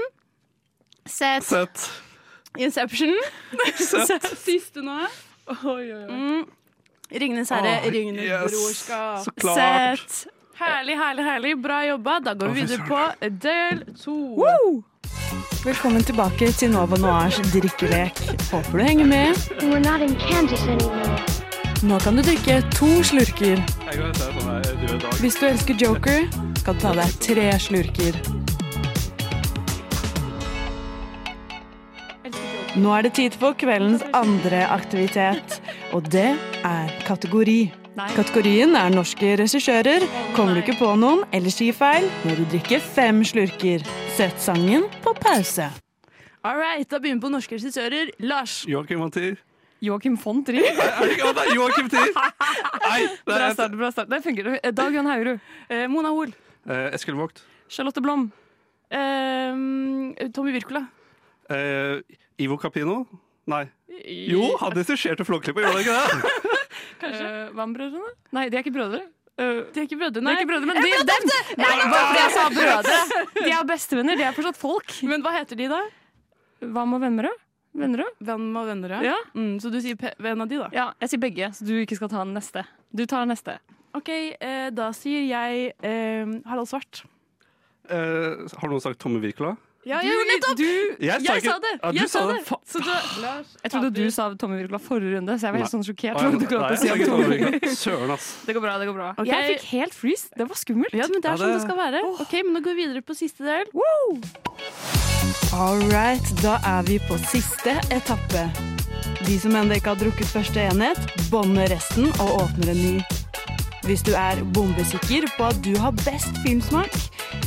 Sett. 1.07 1.45
Sett. 1.45 1.91
Inception. 2.57 3.15
Sett. 3.77 4.25
Siste 4.39 4.81
nå. 4.87 5.01
Oi, 5.65 5.93
oi, 5.93 6.05
Mm. 6.09 6.45
Ringenes 7.15 7.51
herre, 7.51 7.81
oh, 7.87 7.91
Ringenes 7.91 8.25
yes. 8.25 8.51
brorskap. 8.51 9.25
Så 9.25 9.31
klart. 9.31 9.99
Sett. 10.01 10.27
Herlig, 10.59 10.97
herlig, 10.99 11.25
herlig. 11.25 11.63
Bra 11.63 11.87
jobba. 11.87 12.21
Da 12.21 12.35
går 12.35 12.49
vi 12.49 12.61
videre 12.61 12.83
på 12.89 13.29
del 13.31 13.85
to. 14.05 14.83
Velkommen 15.65 16.03
tilbake 16.03 16.53
til 16.53 16.71
Nova 16.71 16.97
Noirs 16.99 17.39
drikkelek. 17.53 18.19
Håper 18.51 18.79
du 18.79 18.83
henger 18.85 19.07
med. 19.07 19.35
Nå 21.85 21.99
kan 22.01 22.17
du 22.17 22.23
drikke 22.23 22.63
to 22.75 22.91
slurker. 23.07 23.63
Sånn 23.95 25.03
dag. 25.03 25.21
Hvis 25.21 25.39
du 25.39 25.47
elsker 25.47 25.75
Joker, 25.79 26.27
skal 26.63 26.75
du 26.75 26.81
ta 26.83 26.97
deg 26.99 27.21
tre 27.23 27.51
slurker. 27.61 28.44
Nå 32.75 32.91
er 32.91 33.07
det 33.07 33.13
tid 33.15 33.35
for 33.39 33.55
kveldens 33.59 34.03
andre 34.17 34.65
aktivitet, 34.75 35.61
og 35.95 36.09
det 36.11 36.33
er 36.67 36.91
kategori. 37.07 37.61
Kategorien 38.17 38.75
er 38.75 38.91
norske 38.91 39.37
regissører. 39.39 40.03
Kommer 40.35 40.57
du 40.57 40.63
ikke 40.65 40.75
på 40.81 40.89
noen 40.99 41.23
eller 41.37 41.53
sier 41.55 41.77
feil, 41.79 42.09
må 42.27 42.35
du 42.35 42.43
drikke 42.51 42.81
fem 42.83 43.21
slurker. 43.27 43.85
Sett 44.17 44.43
sangen 44.43 44.89
på 45.05 45.13
pause. 45.23 45.69
All 46.45 46.59
right, 46.59 46.89
da 46.91 46.99
begynner 46.99 47.21
vi 47.23 47.27
på 47.29 47.31
norske 47.37 47.55
regissører. 47.61 48.11
Lars. 48.27 48.65
Joakim 48.69 49.05
Antir. 49.07 49.39
Joakim 49.85 50.15
von 50.17 50.43
Trier. 50.47 50.65
Er 50.81 51.05
det 51.05 51.15
ikke 51.19 51.31
det 51.37 51.43
er 51.45 51.55
Joakim 51.59 51.89
Tier? 51.93 52.11
Nei, 52.17 53.01
det 53.05 53.25
Bra 53.29 53.39
er 53.51 53.55
start. 53.57 53.75
bra 53.79 53.91
start. 53.93 54.09
Det 54.11 54.21
funker. 54.25 54.47
Eh, 54.63 54.73
Dag 54.73 54.95
Johan 54.97 55.11
Haurud. 55.13 55.41
Eh, 55.69 55.87
Mona 55.93 56.09
Hoel. 56.15 56.33
eh, 56.67 56.87
Eskil 56.97 57.19
Vogt. 57.19 57.43
Charlotte 57.69 58.01
Blom. 58.05 58.31
Eh, 58.91 60.31
Tommy 60.33 60.55
Wirkola. 60.57 60.87
Eh, 61.53 62.01
Ivo 62.43 62.57
Capino? 62.59 63.05
Nei. 63.51 63.67
Jo, 64.31 64.55
han 64.61 64.73
regisserte 64.75 65.25
Flåklypa, 65.27 65.61
gjorde 65.63 65.79
han 65.79 65.85
ikke 65.85 65.99
det? 66.01 66.41
Uh, 67.05 67.51
Vam-brødrene? 67.53 68.11
Nei, 68.33 68.47
de 68.49 68.57
er 68.57 68.63
ikke 68.65 68.73
brødre. 68.73 69.01
Uh, 69.37 69.67
De 69.75 69.83
er 69.83 69.85
ikke 69.85 69.99
brødre, 70.01 70.23
de 70.23 70.31
er 70.31 70.39
ikke 70.41 70.49
brødre, 70.49 70.69
men 70.71 70.79
de, 70.81 70.93
dem! 71.05 71.27
Nei, 71.61 71.73
bare 71.91 72.05
fordi 72.07 72.21
jeg 72.23 72.33
sa 72.33 72.45
brødre. 72.55 73.25
De 73.45 73.51
er 73.53 73.67
bestevenner. 73.69 74.17
De 74.19 74.25
er 74.25 74.33
fortsatt 74.37 74.57
folk. 74.59 74.95
Men 75.11 75.23
hva 75.25 75.35
heter 75.37 75.59
de, 75.59 75.67
da? 75.69 75.81
Hva 76.65 76.85
med 76.89 77.03
Vennerød? 77.05 77.43
Vennerød? 77.77 78.17
Venn 78.25 78.47
og 78.57 78.69
venner, 78.71 78.95
Ja. 79.05 79.17
Mm, 79.37 79.57
så 79.61 79.69
du 79.75 79.81
sier 79.85 79.99
pe- 80.01 80.15
venn 80.23 80.41
av 80.41 80.49
de, 80.49 80.61
da? 80.63 80.69
ja, 80.73 80.87
jeg 81.03 81.13
sier 81.13 81.23
begge, 81.27 81.51
så 81.59 81.67
du 81.69 81.73
ikke 81.83 81.99
skal 81.99 82.13
ta 82.15 82.23
den 82.25 82.33
neste. 82.39 82.63
Du 82.95 83.05
tar 83.11 83.27
den 83.27 83.35
neste. 83.35 83.59
OK, 83.99 84.11
eh, 84.15 84.69
da 84.75 84.89
sier 84.97 85.27
jeg 85.29 85.73
eh, 85.85 86.35
Harald 86.49 86.71
Svart. 86.71 87.03
Eh, 87.91 88.47
har 88.49 88.71
noen 88.73 88.81
sagt 88.87 89.03
Tommy 89.03 89.21
Wirkola? 89.27 89.57
Ja, 89.85 89.99
ja, 90.01 90.13
nettopp! 90.31 90.57
Du, 90.57 90.65
Jeg, 91.05 91.21
Jeg 91.25 91.43
sa 91.45 91.59
det! 91.61 91.73
Ja, 91.83 91.91
du 91.93 91.97
Jeg 91.99 92.09
sa 92.09 92.21
sa 92.21 92.27
det. 92.33 92.41
Så 92.73 92.79
du, 92.81 92.89
Lars, 93.21 93.47
jeg 93.63 93.71
trodde 93.75 93.91
du 93.93 94.11
sa 94.11 94.35
Tommy 94.41 94.57
Virkola 94.63 94.79
forrige 94.81 95.13
runde, 95.19 95.33
så 95.37 95.43
jeg 95.49 95.53
var 95.57 95.61
helt 95.61 95.75
sånn 95.75 95.85
sjokkert. 95.85 96.15
Det 96.21 96.25
går 98.57 98.63
bra. 98.65 98.73
det 98.81 98.87
går 98.89 98.97
bra 98.97 99.11
Okay. 99.15 99.31
Jeg 99.31 99.41
fikk 99.59 99.65
helt 99.75 99.95
freeze. 99.95 100.25
Det 100.37 100.49
var 100.49 100.57
skummelt. 100.57 100.95
Ja, 100.97 101.07
men 101.11 101.21
det 101.21 101.29
er 101.29 101.33
Ja, 101.37 101.41
sånn 101.45 101.53
det 101.53 101.61
skal 101.67 101.77
være. 101.77 102.01
Ok, 102.25 102.33
men 102.45 102.53
Nå 102.57 102.61
går 102.65 102.75
vi 102.79 102.83
videre 102.87 103.03
på 103.05 103.15
siste 103.19 103.43
del. 103.45 103.65
All 105.55 105.81
right, 105.93 106.25
da 106.43 106.57
er 106.65 106.83
vi 106.89 106.99
på 107.05 107.19
siste 107.29 107.71
etappe. 107.95 108.47
De 109.25 109.39
som 109.41 109.55
ennå 109.57 109.75
ikke 109.79 109.91
har 109.93 110.01
drukket 110.01 110.29
første 110.33 110.61
enhet, 110.65 110.99
bånder 111.33 111.69
resten 111.73 112.05
og 112.25 112.29
åpner 112.43 112.69
en 112.73 112.81
ny. 112.83 112.97
Hvis 113.85 114.03
du 114.05 114.13
er 114.17 114.37
bombesikker 114.57 115.23
på 115.37 115.43
at 115.51 115.59
du 115.65 115.75
har 115.81 115.93
best 116.05 116.33
filmsmak, 116.45 116.93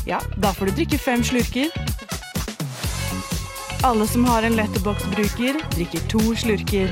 ja, 0.06 0.20
da 0.38 0.51
får 0.53 0.65
du 0.70 0.74
drikke 0.82 0.98
fem 1.01 1.24
slurker. 1.25 1.67
Alle 3.84 4.07
som 4.07 4.25
har 4.25 4.43
en 4.43 4.55
letterbox-bruker, 4.55 5.53
drikker 5.75 6.00
to 6.10 6.19
slurker. 6.36 6.89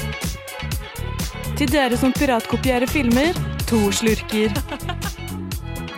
Til 1.58 1.72
dere 1.72 1.98
som 1.98 2.14
piratkopierer 2.14 2.88
filmer, 2.88 3.34
to 3.70 3.92
slurker. 3.92 4.52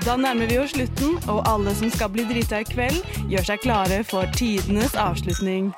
Da 0.08 0.14
nærmer 0.16 0.48
vi 0.48 0.56
oss 0.56 0.72
slutten, 0.72 1.18
og 1.28 1.42
alle 1.52 1.74
som 1.76 1.90
skal 1.92 2.08
bli 2.14 2.24
drita 2.30 2.62
i 2.64 2.66
kveld, 2.70 2.96
gjør 3.28 3.44
seg 3.50 3.60
klare 3.60 3.98
for 4.08 4.24
tidenes 4.40 4.94
avslutning. 4.96 5.74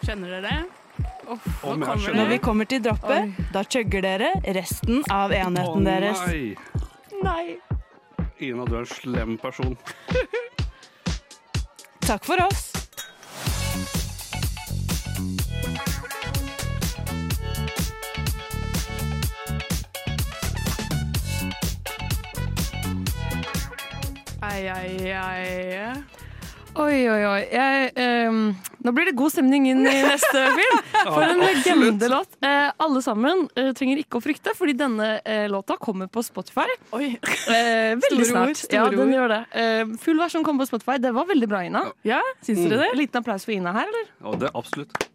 Skjønner 0.00 0.30
dere 0.38 0.40
det? 0.46 1.04
Om 1.28 1.36
jeg 1.68 1.76
Når 1.82 2.00
skjønner 2.06 2.30
vi 2.32 2.38
kommer 2.40 2.64
til 2.70 2.80
droppet, 2.86 3.36
da 3.52 3.60
chugger 3.68 4.00
dere 4.06 4.30
resten 4.56 5.04
av 5.12 5.28
enheten 5.36 5.84
deres. 5.84 6.16
nei. 6.24 6.56
Nei. 7.20 7.60
Ina, 8.48 8.64
du 8.64 8.72
er 8.78 8.82
en 8.86 8.92
slem 8.94 9.36
person. 9.36 9.76
Takk 12.08 12.24
for 12.24 12.40
oss. 12.48 12.70
Ai, 24.58 25.12
ai, 25.14 25.76
ai. 25.78 26.02
Oi, 26.78 26.96
oi, 27.10 27.20
oi. 27.26 27.42
Jeg, 27.52 27.92
um, 28.26 28.38
nå 28.82 28.92
blir 28.94 29.06
det 29.08 29.12
god 29.18 29.30
stemning 29.30 29.68
inn 29.70 29.84
i 29.86 29.92
neste 30.02 30.40
film. 30.58 30.80
For 31.06 31.22
en 31.22 31.42
legendelåt. 31.44 32.34
Eh, 32.42 32.66
alle 32.82 33.02
sammen 33.06 33.44
eh, 33.54 33.70
trenger 33.78 34.02
ikke 34.02 34.18
å 34.18 34.22
frykte, 34.24 34.54
fordi 34.58 34.74
denne 34.80 35.08
eh, 35.22 35.44
låta 35.50 35.76
kommer 35.78 36.10
på 36.10 36.24
Spotify. 36.26 36.66
Oi. 36.98 37.12
Eh, 37.14 37.94
veldig 38.02 38.26
Store 38.26 38.30
snart. 38.32 38.64
ja, 38.74 38.88
den 38.94 39.14
gjør 39.14 39.30
det. 39.36 39.40
Eh, 39.62 39.94
full 40.02 40.18
versjon 40.22 40.46
kommer 40.46 40.66
på 40.66 40.72
Spotify. 40.72 40.98
Det 41.06 41.14
var 41.14 41.30
veldig 41.30 41.50
bra, 41.54 41.62
Ina. 41.70 41.84
Ja, 42.06 42.18
syns 42.42 42.64
dere 42.66 42.82
det? 42.88 42.90
Liten 42.98 43.22
applaus 43.22 43.46
for 43.46 43.54
Ina 43.54 43.74
her, 43.78 43.86
eller? 43.94 44.10
Ja, 44.26 44.36
det 44.42 44.50
er 44.50 44.58
absolutt. 44.58 45.08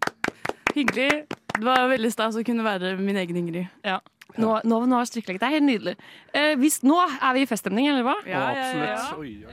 Hyggelig. 0.73 1.11
Det 1.53 1.65
var 1.67 1.85
veldig 1.91 2.09
stas 2.09 2.37
å 2.39 2.43
kunne 2.45 2.65
være 2.65 2.95
min 2.97 3.17
egen 3.21 3.37
Ingrid. 3.43 3.67
Ja. 3.85 3.99
Nå, 4.41 4.55
nå, 4.65 4.79
nå 4.89 4.97
har 4.97 5.05
strikkelek. 5.05 5.37
Det 5.41 5.45
er 5.45 5.57
helt 5.59 5.67
nydelig. 5.67 5.93
Eh, 6.33 6.55
hvis, 6.57 6.79
nå 6.85 6.97
er 7.03 7.35
vi 7.37 7.43
i 7.43 7.49
feststemning, 7.49 7.85
eller 7.91 8.05
hva? 8.07 8.15
Ja, 8.25 8.41
ja, 8.55 8.63
ja, 8.63 8.87
ja. 8.87 8.95
absolutt. 8.97 9.19
Oi, 9.21 9.33
ja. 9.45 9.49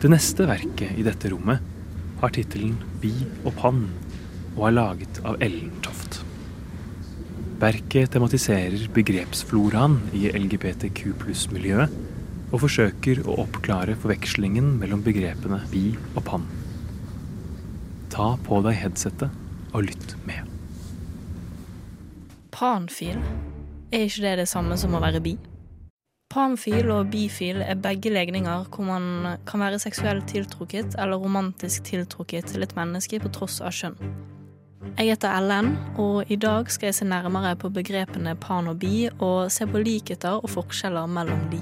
Det 0.00 0.08
neste 0.08 0.46
verket 0.48 0.96
i 0.96 1.02
dette 1.04 1.28
rommet 1.28 1.60
har 2.22 2.32
tittelen 2.32 2.78
Bi 3.02 3.10
og 3.42 3.52
Pann 3.58 3.82
og 4.54 4.62
er 4.70 4.76
laget 4.78 5.20
av 5.26 5.36
Ellen 5.44 5.74
Toft. 5.84 6.22
Verket 7.60 8.14
tematiserer 8.14 8.86
begrepsfloraen 8.94 9.98
i 10.16 10.30
LGBTQ 10.32 11.12
pluss-miljøet 11.20 11.92
og 12.50 12.64
forsøker 12.64 13.22
å 13.26 13.36
oppklare 13.44 13.96
forvekslingen 13.98 14.72
mellom 14.80 15.04
begrepene 15.06 15.60
bi 15.70 15.90
og 16.14 16.24
pann. 16.26 16.46
Ta 18.10 18.34
på 18.46 18.58
deg 18.66 18.78
headsetet 18.80 19.30
og 19.70 19.86
lytt 19.86 20.16
med. 20.26 20.48
Panfil, 22.50 23.20
er 23.94 24.08
ikke 24.08 24.26
det 24.26 24.34
det 24.42 24.48
samme 24.50 24.76
som 24.78 24.94
å 24.94 25.02
være 25.02 25.22
bi? 25.24 25.36
Panfil 26.30 26.92
og 26.94 27.08
bifil 27.10 27.62
er 27.64 27.78
begge 27.82 28.12
legninger 28.12 28.68
hvor 28.70 28.86
man 28.86 29.38
kan 29.48 29.64
være 29.64 29.80
seksuelt 29.82 30.28
tiltrukket 30.30 30.94
eller 30.94 31.18
romantisk 31.18 31.88
tiltrukket 31.88 32.52
til 32.52 32.66
et 32.66 32.76
menneske 32.78 33.18
på 33.22 33.32
tross 33.34 33.58
av 33.58 33.74
kjønn. 33.74 33.98
Jeg 34.94 35.10
heter 35.10 35.34
Ellen, 35.34 35.74
og 35.98 36.30
i 36.30 36.38
dag 36.40 36.70
skal 36.70 36.90
jeg 36.90 37.00
se 37.00 37.08
nærmere 37.08 37.56
på 37.58 37.72
begrepene 37.74 38.36
pan 38.38 38.70
og 38.70 38.78
bi, 38.80 39.08
og 39.18 39.50
se 39.52 39.66
på 39.66 39.82
likheter 39.82 40.38
og 40.38 40.50
forskjeller 40.54 41.10
mellom 41.10 41.46
de. 41.52 41.60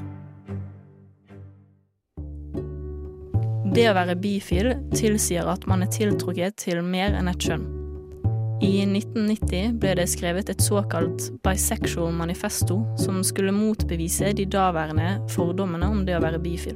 Det 3.79 3.85
å 3.87 3.95
være 3.95 4.17
bifil 4.19 4.73
tilsier 4.91 5.47
at 5.47 5.63
man 5.71 5.85
er 5.85 5.91
tiltrukket 5.95 6.57
til 6.59 6.81
mer 6.83 7.13
enn 7.15 7.29
et 7.31 7.45
kjønn. 7.47 7.63
I 8.59 8.81
1990 8.83 9.77
ble 9.79 9.93
det 10.01 10.07
skrevet 10.11 10.51
et 10.51 10.65
såkalt 10.65 11.29
bisexual 11.47 12.11
manifesto 12.11 12.81
som 12.99 13.21
skulle 13.23 13.55
motbevise 13.55 14.33
de 14.35 14.49
daværende 14.51 15.13
fordommene 15.31 15.93
om 15.95 16.03
det 16.09 16.17
å 16.19 16.25
være 16.27 16.43
bifil. 16.43 16.75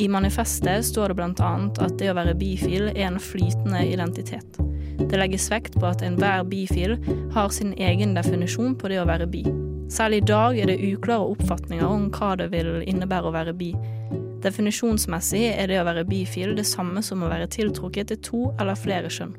I 0.00 0.08
manifestet 0.08 0.88
står 0.88 1.12
det 1.12 1.18
bl.a. 1.20 1.52
at 1.84 1.98
det 2.00 2.08
å 2.14 2.16
være 2.16 2.38
bifil 2.40 2.88
er 2.94 3.04
en 3.10 3.20
flytende 3.20 3.84
identitet. 3.84 4.56
Det 5.04 5.20
legges 5.20 5.50
vekt 5.52 5.76
på 5.76 5.90
at 5.92 6.00
enhver 6.06 6.48
bifil 6.48 6.96
har 7.36 7.52
sin 7.52 7.76
egen 7.76 8.16
definisjon 8.16 8.72
på 8.80 8.88
det 8.88 9.04
å 9.04 9.08
være 9.12 9.28
bi. 9.28 9.44
Selv 9.92 10.16
i 10.16 10.24
dag 10.24 10.56
er 10.56 10.72
det 10.72 10.80
uklare 10.80 11.28
oppfatninger 11.36 11.84
om 11.84 12.08
hva 12.16 12.38
det 12.40 12.54
vil 12.56 12.78
innebære 12.88 13.28
å 13.28 13.36
være 13.36 13.52
bi. 13.60 13.74
Definisjonsmessig 14.44 15.46
er 15.54 15.70
det 15.70 15.80
å 15.80 15.86
være 15.88 16.04
bifil 16.08 16.52
det 16.58 16.66
samme 16.68 17.00
som 17.04 17.24
å 17.24 17.30
være 17.30 17.48
tiltrukket 17.52 18.12
til 18.12 18.20
to 18.28 18.42
eller 18.60 18.76
flere 18.76 19.08
kjønn. 19.12 19.32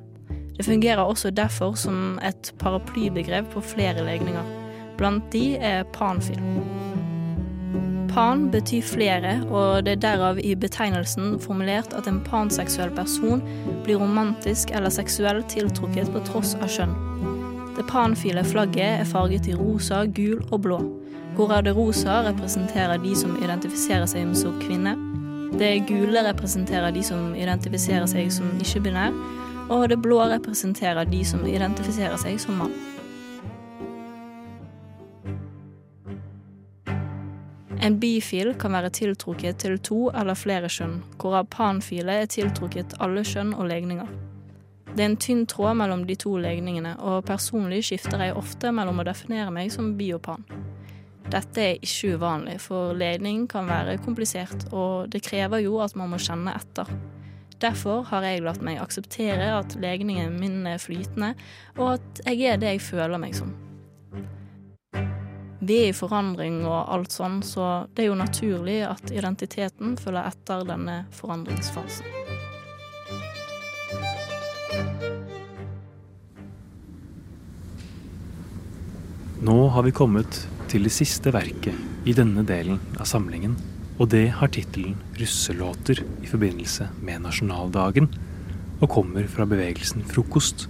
Det 0.56 0.66
fungerer 0.66 1.04
også 1.04 1.30
derfor 1.36 1.76
som 1.78 2.18
et 2.24 2.54
paraplybegrep 2.62 3.52
på 3.54 3.62
flere 3.76 4.06
legninger. 4.08 4.54
Blant 4.98 5.28
de 5.34 5.58
er 5.60 5.84
panfil. 5.94 6.40
Pan 8.16 8.46
betyr 8.52 8.86
flere, 8.88 9.34
og 9.52 9.84
det 9.86 9.98
er 9.98 10.04
derav 10.06 10.40
i 10.40 10.54
betegnelsen 10.56 11.36
formulert 11.44 11.92
at 11.94 12.08
en 12.08 12.22
panseksuell 12.24 12.94
person 12.96 13.44
blir 13.84 14.00
romantisk 14.00 14.72
eller 14.72 14.94
seksuelt 14.94 15.50
tiltrukket 15.52 16.14
på 16.14 16.24
tross 16.30 16.56
av 16.62 16.72
kjønn. 16.72 16.96
Det 17.76 17.84
panfile 17.92 18.46
flagget 18.48 19.02
er 19.02 19.10
farget 19.10 19.50
i 19.52 19.58
rosa, 19.60 20.06
gul 20.08 20.40
og 20.48 20.62
blå, 20.64 20.80
hvorav 21.36 21.64
det 21.64 21.76
rosa 21.76 22.22
representerer 22.24 22.98
de 23.04 23.16
som 23.16 23.36
identifiserer 23.44 24.08
seg 24.08 24.32
som 24.40 24.60
kvinne. 24.62 24.96
Det 25.60 25.86
gule 25.88 26.24
representerer 26.30 26.92
de 26.96 27.04
som 27.04 27.36
identifiserer 27.36 28.08
seg 28.12 28.32
som 28.34 28.50
ikke-binær, 28.64 29.16
og 29.70 29.90
det 29.90 30.02
blå 30.02 30.20
representerer 30.32 31.08
de 31.10 31.24
som 31.26 31.46
identifiserer 31.48 32.18
seg 32.22 32.40
som 32.42 32.60
mann. 32.60 32.76
En 37.86 38.00
bifil 38.00 38.56
kan 38.58 38.74
være 38.74 38.90
tiltrukket 38.90 39.60
til 39.62 39.76
to 39.78 40.08
eller 40.10 40.34
flere 40.34 40.70
kjønn, 40.72 41.02
hvorav 41.22 41.52
panfile 41.54 42.16
er 42.24 42.32
tiltrukket 42.32 42.96
alle 43.00 43.22
kjønn 43.28 43.54
og 43.54 43.68
legninger. 43.70 44.08
Det 44.96 45.04
er 45.04 45.12
en 45.12 45.18
tynn 45.20 45.44
tråd 45.46 45.76
mellom 45.78 46.08
de 46.08 46.16
to 46.16 46.38
legningene, 46.40 46.96
og 47.04 47.26
personlig 47.28 47.84
skifter 47.86 48.24
jeg 48.24 48.38
ofte 48.40 48.72
mellom 48.72 49.04
å 49.04 49.06
definere 49.06 49.52
meg 49.54 49.74
som 49.76 49.94
bi 50.00 50.14
og 50.16 50.24
pan. 50.26 50.48
Dette 51.34 51.62
er 51.62 51.84
ikke 51.84 52.16
uvanlig, 52.20 52.60
for 52.62 52.94
legning 52.98 53.48
kan 53.50 53.66
være 53.70 53.98
komplisert, 54.06 54.68
og 54.72 55.10
det 55.10 55.24
krever 55.26 55.64
jo 55.66 55.80
at 55.82 55.96
man 55.98 56.12
må 56.14 56.20
kjenne 56.22 56.54
etter. 56.54 56.90
Derfor 57.64 58.04
har 58.12 58.26
jeg 58.28 58.44
latt 58.46 58.62
meg 58.66 58.82
akseptere 58.84 59.48
at 59.58 59.78
legningen 59.82 60.36
min 60.38 60.66
er 60.70 60.82
flytende, 60.82 61.34
og 61.80 61.96
at 61.96 62.26
jeg 62.28 62.52
er 62.52 62.62
det 62.62 62.76
jeg 62.76 62.84
føler 62.84 63.22
meg 63.22 63.38
som. 63.38 63.56
Vi 65.66 65.80
er 65.82 65.90
i 65.90 65.98
forandring 65.98 66.60
og 66.68 66.92
alt 66.94 67.16
sånn, 67.16 67.40
så 67.42 67.88
det 67.96 68.06
er 68.06 68.12
jo 68.12 68.20
naturlig 68.20 68.82
at 68.86 69.10
identiteten 69.10 69.96
følger 69.98 70.28
etter 70.30 70.68
denne 70.68 71.06
forandringsfasen. 71.16 72.06
Nå 79.46 79.58
har 79.74 79.84
vi 79.88 79.92
kommet 79.96 80.46
til 80.76 80.84
det 80.84 80.92
siste 80.92 81.32
verket 81.32 82.08
i 82.10 82.12
denne 82.12 82.42
delen 82.44 82.82
av 83.00 83.08
samlingen, 83.08 83.54
og 83.96 84.10
det 84.12 84.26
har 84.42 84.50
tittelen 84.52 84.98
'Russelåter' 85.16 86.02
i 86.04 86.28
forbindelse 86.28 86.90
med 87.00 87.22
nasjonaldagen, 87.24 88.10
og 88.82 88.90
kommer 88.92 89.24
fra 89.32 89.46
bevegelsen 89.48 90.04
Frokost 90.04 90.68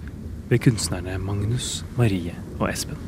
ved 0.48 0.62
kunstnerne 0.62 1.18
Magnus, 1.18 1.82
Marie 1.98 2.36
og 2.60 2.68
Espen. 2.70 3.00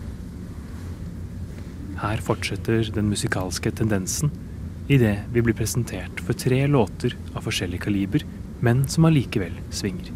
Her 2.03 2.19
fortsetter 2.19 2.91
den 2.91 3.09
musikalske 3.09 3.71
tendensen 3.71 4.33
idet 4.89 5.23
vi 5.31 5.41
blir 5.41 5.55
presentert 5.55 6.19
for 6.19 6.35
tre 6.35 6.67
låter 6.67 7.15
av 7.35 7.47
forskjellig 7.47 7.81
kaliber, 7.81 8.27
men 8.61 8.89
som 8.89 9.07
allikevel 9.07 9.55
svinger. 9.71 10.11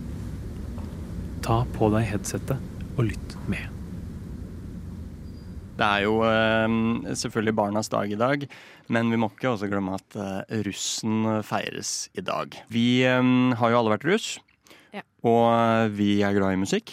Ta 1.47 1.63
på 1.79 1.93
deg 1.95 2.11
headsetet 2.11 2.59
og 2.97 3.07
lytt 3.13 3.39
med. 3.47 3.82
Det 5.73 5.87
er 5.89 6.03
jo 6.05 6.19
eh, 6.27 6.75
selvfølgelig 7.17 7.55
barnas 7.57 7.89
dag 7.93 8.11
i 8.13 8.19
dag, 8.21 8.43
men 8.93 9.09
vi 9.13 9.19
må 9.21 9.31
ikke 9.33 9.55
også 9.55 9.69
glemme 9.73 9.95
at 9.97 10.17
eh, 10.21 10.59
russen 10.67 11.25
feires 11.49 11.93
i 12.19 12.25
dag. 12.25 12.59
Vi 12.73 13.03
eh, 13.09 13.23
har 13.59 13.73
jo 13.73 13.79
alle 13.81 13.95
vært 13.97 14.05
russ, 14.11 14.35
Ja. 14.93 15.01
og 15.25 15.95
vi 15.97 16.19
er 16.21 16.37
glad 16.37 16.53
i 16.59 16.61
musikk. 16.61 16.93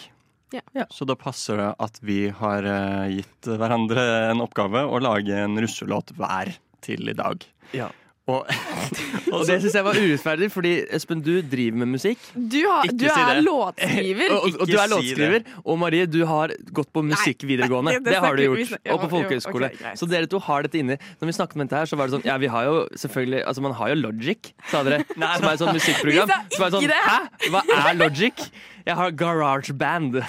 Ja. 0.50 0.86
Så 0.90 1.04
da 1.06 1.14
passer 1.14 1.60
det 1.60 1.68
at 1.84 2.00
vi 2.02 2.24
har 2.34 2.64
eh, 2.66 3.18
gitt 3.20 3.46
hverandre 3.60 4.02
en 4.32 4.40
oppgave 4.42 4.82
å 4.88 4.98
lage 4.98 5.36
en 5.44 5.60
russelåt 5.62 6.10
hver 6.18 6.50
til 6.82 7.12
i 7.12 7.14
dag. 7.14 7.44
Ja. 7.76 7.90
Og, 9.30 9.36
Og 9.40 9.44
det 9.46 9.56
syns 9.62 9.74
jeg 9.78 9.84
var 9.86 9.94
urettferdig, 9.94 10.48
fordi 10.50 10.70
Espen, 10.96 11.20
du 11.22 11.36
driver 11.46 11.76
med 11.82 11.90
musikk. 11.92 12.22
Du, 12.34 12.56
har, 12.66 12.88
du 12.90 13.04
si 13.04 13.20
er 13.22 13.38
låtskriver. 13.44 14.32
Og, 14.34 14.40
og, 14.48 14.56
og 14.64 14.70
du 14.70 14.74
er 14.82 14.90
låtskriver. 14.90 15.44
Og 15.62 15.78
Marie, 15.78 16.06
du 16.10 16.18
har 16.26 16.54
gått 16.74 16.90
på 16.96 17.04
musikk 17.06 17.44
videregående. 17.46 17.92
nei, 17.94 18.00
det 18.02 18.16
Det 18.16 18.22
har 18.24 18.34
du 18.36 18.42
vi- 18.42 18.64
gjort. 18.64 18.80
ja, 18.82 18.94
Og 18.96 19.04
på 19.04 19.10
folkehøyskole. 19.14 19.70
Okay. 19.76 19.94
Så 20.00 20.08
dere 20.10 20.26
to 20.30 20.40
har 20.48 20.66
dette 20.66 20.80
inni. 20.82 20.96
Når 21.20 21.30
vi 21.30 21.36
snakket 21.38 21.60
om 21.60 21.62
dette 21.66 21.78
her, 21.78 21.86
så 21.92 22.00
var 22.00 22.10
det 22.10 22.16
sånn 22.18 22.26
Ja, 22.26 22.36
vi 22.42 22.50
har 22.50 22.66
jo 22.66 22.74
selvfølgelig 23.04 23.44
Altså, 23.46 23.62
man 23.68 23.76
har 23.78 23.92
jo 23.94 24.00
Logic, 24.02 24.50
sa 24.72 24.82
dere. 24.86 25.04
Som 25.14 25.22
er 25.46 25.52
et 25.54 25.62
sånt 25.62 25.78
musikkprogram. 25.78 26.34
Vi 26.50 26.58
sa 26.58 26.58
Som 26.58 26.66
er 26.66 26.76
sånn. 26.76 26.90
Hæ? 26.90 27.50
Hva 27.54 27.62
er 27.92 28.00
Logic? 28.02 28.46
Jeg 28.86 28.96
har 28.98 29.10
garage 29.18 29.74
band. 29.76 30.20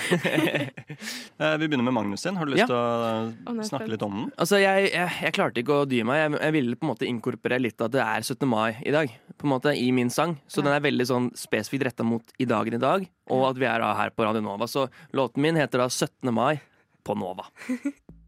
Eh, 1.41 1.55
Vi 1.57 1.65
begynner 1.65 1.85
med 1.87 1.95
Magnus 1.95 2.21
sin. 2.21 2.35
Har 2.37 2.45
du 2.45 2.51
lyst 2.53 2.67
til 2.69 2.75
å 2.77 3.31
Å, 3.49 3.53
snakke 3.65 3.87
litt 3.89 4.03
om 4.05 4.13
den? 4.13 4.25
Altså, 4.37 4.59
jeg, 4.61 4.91
jeg, 4.93 5.09
jeg 5.25 5.33
klarte 5.33 5.63
ikke 5.63 5.79
å 5.81 5.87
dy 5.89 6.03
meg. 6.05 6.19
Jeg, 6.19 6.35
jeg 6.43 6.53
ville 6.53 6.77
på 6.77 6.85
en 6.85 6.91
måte 6.91 7.07
inkorporere 7.09 7.63
litt 7.63 7.81
at 7.81 7.95
det 7.95 8.03
er 8.03 8.21
17. 8.21 8.45
mai 8.51 8.75
i 8.85 8.93
dag. 8.93 9.09
På 9.41 9.47
en 9.47 9.53
måte 9.55 9.73
I 9.73 9.87
min 9.95 10.11
sang. 10.13 10.35
Så 10.45 10.61
den 10.61 10.69
er 10.75 10.83
veldig 10.85 11.07
sånn 11.09 11.31
spesifikt 11.39 11.87
retta 11.89 12.05
mot 12.05 12.35
i 12.37 12.45
dagen 12.45 12.77
i 12.77 12.81
dag, 12.83 13.07
og 13.33 13.47
at 13.49 13.57
vi 13.63 13.65
er 13.71 13.81
da 13.81 13.89
her 13.97 14.13
på 14.13 14.27
Radio 14.27 14.45
Nova. 14.45 14.69
Så 14.69 14.85
låten 15.17 15.41
min 15.41 15.57
heter 15.57 15.81
da 15.81 15.89
17. 15.89 16.29
mai 16.29 16.59
på 17.07 17.17
Nova. 17.17 17.49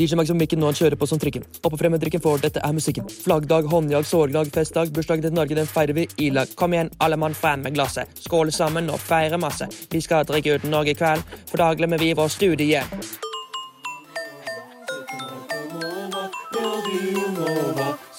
DJ 0.00 0.16
Max 0.16 0.30
og 0.32 0.38
mikken 0.40 0.62
nå 0.62 0.70
han 0.70 0.78
kjører 0.78 0.96
på 0.96 1.08
som 1.10 1.20
trikken. 1.20 1.44
Opp 1.60 1.74
og 1.74 1.80
frem 1.80 1.92
med 1.92 2.00
drikken, 2.00 2.22
for 2.24 2.40
dette 2.40 2.62
er 2.64 2.72
musikken. 2.72 3.08
Flaggdag, 3.12 3.68
håndjag, 3.68 4.08
sorgdag, 4.08 4.48
festdag, 4.54 4.94
bursdagen 4.96 5.26
til 5.26 5.36
Norge, 5.36 5.58
den 5.58 5.68
feirer 5.68 5.98
vi 5.98 6.06
i 6.16 6.30
lag. 6.32 6.48
Kom 6.56 6.72
igjen, 6.72 6.92
alle 7.04 7.20
mann 7.20 7.36
frem 7.36 7.66
med 7.66 7.76
glasset. 7.76 8.08
Skåle 8.24 8.54
sammen 8.54 8.88
og 8.88 9.02
feire 9.02 9.40
masse. 9.40 9.68
Vi 9.92 10.00
skal 10.00 10.24
drikke 10.28 10.56
uten 10.56 10.72
Norge 10.72 10.94
i 10.94 11.00
kveld, 11.02 11.26
for 11.50 11.60
da 11.60 11.74
glemmer 11.76 12.00
vi 12.00 12.14
vår 12.16 12.32
studie. 12.32 12.80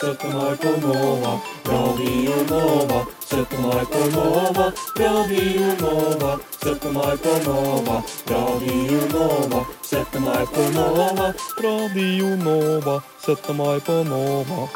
17. 0.02 0.36
år 0.36 0.56
på 0.56 0.88
Nova. 0.88 1.40
Radio 1.66 2.36
Nova, 2.50 3.06
17. 3.30 3.66
år 3.66 3.86
på 3.86 4.00
Nova. 4.16 4.72
Radio 5.00 5.66
Nova, 5.82 6.40
17. 6.64 6.98
år 6.98 7.16
på 7.18 7.34
Nova. 7.46 8.04
Radio 8.30 9.02
Nova, 9.14 9.66
17. 9.84 10.28
år 10.28 10.46
på 10.46 10.62
Nova. 10.74 11.34
Radio 11.64 12.36
Nova, 12.36 13.02
17. 13.26 13.60
år 13.60 13.80
på 13.80 14.04
Nova. 14.04 14.68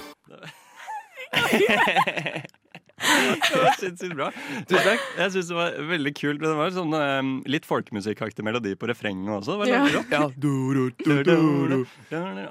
Det 3.52 3.60
var 3.60 3.75
sinnssykt 3.80 4.14
bra. 4.16 4.30
Tusen 4.70 4.84
takk. 4.86 5.00
Jeg 5.20 5.32
syns 5.34 5.48
det 5.52 5.56
var 5.58 5.74
veldig 5.90 6.12
kult. 6.16 6.40
Det 6.42 6.52
var 6.56 6.70
sånn 6.72 6.94
um, 6.96 7.32
litt 7.52 7.66
folkemusikkaktig 7.68 8.44
melodi 8.48 8.72
på 8.80 8.88
refrenget 8.88 9.28
også. 9.36 9.52
Det 9.52 9.58
var 9.60 9.68
Ja. 9.68 9.82
Ja. 10.16 10.30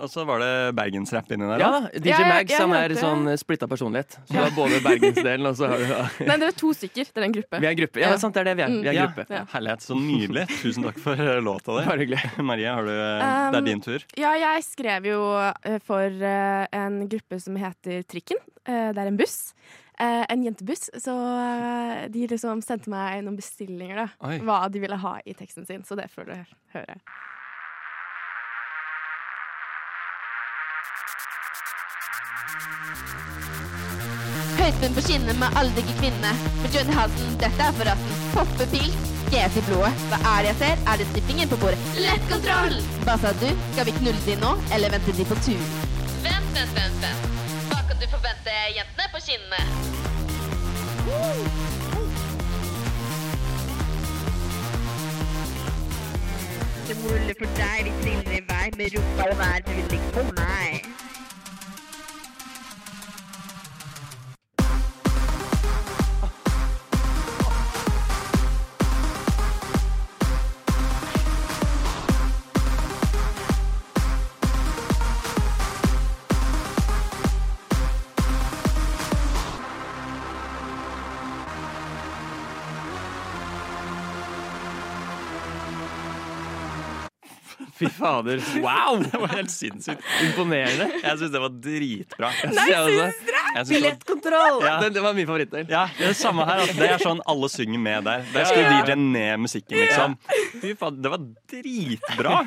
Og 0.03 0.09
så 0.13 0.25
var 0.29 0.39
det 0.43 0.51
bergensrapp 0.77 1.31
inni 1.33 1.47
der 1.49 1.59
Ja. 1.65 1.71
DJ 1.95 2.09
Ja, 2.13 2.19
Mags 2.29 2.53
han 2.59 2.73
er 2.77 2.93
sånn 2.99 3.25
splitta 3.41 3.67
personlighet. 3.71 4.19
Så 4.29 4.33
du 4.35 4.39
har 4.43 4.51
både 4.57 4.81
bergensdelen, 4.85 5.47
og 5.49 5.57
så 5.59 5.65
har 5.73 5.79
du 5.81 5.85
Nei, 6.29 6.37
dere 6.37 6.51
er 6.53 6.59
to 6.61 6.71
stykker. 6.77 7.05
Dere 7.15 7.25
er 7.25 7.29
en 7.31 7.37
gruppe. 7.39 7.57
Vi 7.65 7.69
er 7.71 7.77
gruppe. 7.81 7.99
Ja, 8.05 8.13
sant, 8.21 8.35
det 8.37 8.41
er 8.45 8.49
det 8.51 8.57
vi 8.61 8.65
er. 8.67 8.71
Vi 8.85 8.89
er 8.93 8.97
Ja. 8.99 9.05
gruppe. 9.09 9.25
Ja. 9.33 9.43
Herlighet. 9.55 9.81
Så 9.87 9.95
nydelig. 9.99 10.45
Tusen 10.61 10.83
takk 10.87 10.99
for 11.03 11.15
eh, 11.19 11.41
låta 11.45 11.71
di. 11.81 11.85
Bare 11.89 12.01
hyggelig. 12.05 12.21
Marie, 12.51 12.69
har 12.69 12.85
du, 12.85 12.93
eh, 12.93 13.51
det 13.55 13.59
er 13.63 13.67
din 13.71 13.81
tur. 13.85 14.01
Ja, 14.21 14.33
jeg 14.41 14.65
skrev 14.69 15.01
jo 15.09 15.21
eh, 15.65 15.79
for 15.85 16.05
en 16.05 17.09
gruppe 17.09 17.41
som 17.41 17.57
heter 17.61 18.03
Trikken. 18.09 18.37
Eh, 18.67 18.93
Det 18.95 19.01
er 19.01 19.07
en 19.11 19.17
buss. 19.21 19.53
Eh, 20.01 20.25
En 20.29 20.43
jentebuss. 20.43 20.91
Så 21.03 21.13
eh, 21.15 22.09
de 22.11 22.27
liksom 22.31 22.63
sendte 22.63 22.91
meg 22.91 23.23
noen 23.25 23.37
bestillinger, 23.39 24.05
da. 24.05 24.09
Oi. 24.29 24.39
Hva 24.43 24.65
de 24.73 24.83
ville 24.83 24.99
ha 25.05 25.19
i 25.25 25.35
teksten 25.39 25.67
sin. 25.69 25.85
Så 25.87 25.95
det 25.99 26.09
får 26.15 26.31
du 26.31 26.35
høre. 26.75 26.99
Høyspent 34.59 34.97
på 34.97 35.03
skinnet 35.05 35.39
med 35.41 35.57
alderlige 35.61 35.97
kvinne. 35.99 36.31
Med 36.63 36.75
Johnny 36.77 36.95
Halsen, 36.97 37.35
dette 37.43 37.67
er 37.69 37.77
forresten 37.79 38.23
poppepils. 38.35 39.11
GT 39.33 39.57
i 39.59 39.63
blodet. 39.67 39.93
Hva 40.11 40.19
er 40.35 40.45
det 40.45 40.51
jeg 40.53 40.59
ser? 40.61 40.83
Er 40.93 41.01
det 41.01 41.07
strippingen 41.11 41.51
på 41.51 41.59
bordet? 41.63 41.81
Lett 41.99 42.27
kontroll! 42.31 42.77
Hva 43.07 43.17
sa 43.23 43.33
du? 43.41 43.49
Skal 43.73 43.89
vi 43.89 43.97
knulle 43.99 44.21
de 44.29 44.37
nå, 44.43 44.53
eller 44.77 44.95
vente 44.95 45.17
de 45.19 45.27
på 45.31 45.39
tur? 45.47 45.65
Vent, 46.25 46.51
vent, 46.55 46.77
vent, 46.79 47.01
vent. 47.03 47.24
Kan 47.95 48.03
du 48.03 48.09
forvente 48.09 48.51
jentene 48.77 49.07
på 49.13 49.19
kinnene? 49.27 49.61
Det 56.87 56.97
ruller 57.05 57.35
for 57.39 57.47
deg, 57.61 57.85
vi 57.85 57.93
triller 58.03 58.35
i 58.35 58.43
vei 58.51 58.67
med 58.79 58.99
rumpa 58.99 59.31
og 59.31 59.39
vær, 59.39 59.63
ligge 59.79 60.11
på 60.17 60.27
meg. 60.33 61.04
Fader. 87.97 88.43
Wow! 88.65 89.01
Det 89.05 89.21
var 89.21 89.33
helt 89.37 89.53
sinnssykt. 89.53 90.03
Imponerende. 90.27 90.87
Jeg 91.03 91.19
syns 91.21 91.33
det 91.35 91.43
var 91.43 91.55
dritbra. 91.65 92.31
Nei, 92.51 92.67
syns 92.69 93.23
dere? 93.29 93.65
Billettkontroll! 93.71 94.61
Ja. 94.67 94.75
det, 94.83 94.91
det 94.97 95.03
var 95.05 95.17
min 95.17 95.27
favorittdel. 95.29 95.67
Ja, 95.71 95.85
det 95.99 96.09
er 96.09 96.15
det 96.15 96.19
samme 96.21 96.47
her. 96.49 96.63
Altså. 96.65 96.77
Det 96.81 96.91
er 96.97 97.05
sånn 97.05 97.23
alle 97.31 97.51
synger 97.53 97.83
med 97.89 98.09
der. 98.09 98.25
Der 98.35 98.49
skulle 98.51 98.65
ja. 98.67 98.79
DJ-en 98.85 99.05
ned 99.15 99.45
musikken, 99.47 99.79
liksom. 99.85 100.17
Fy 100.63 100.75
fader, 100.81 101.01
det 101.05 101.13
var 101.15 101.27
dritbra! 101.55 102.39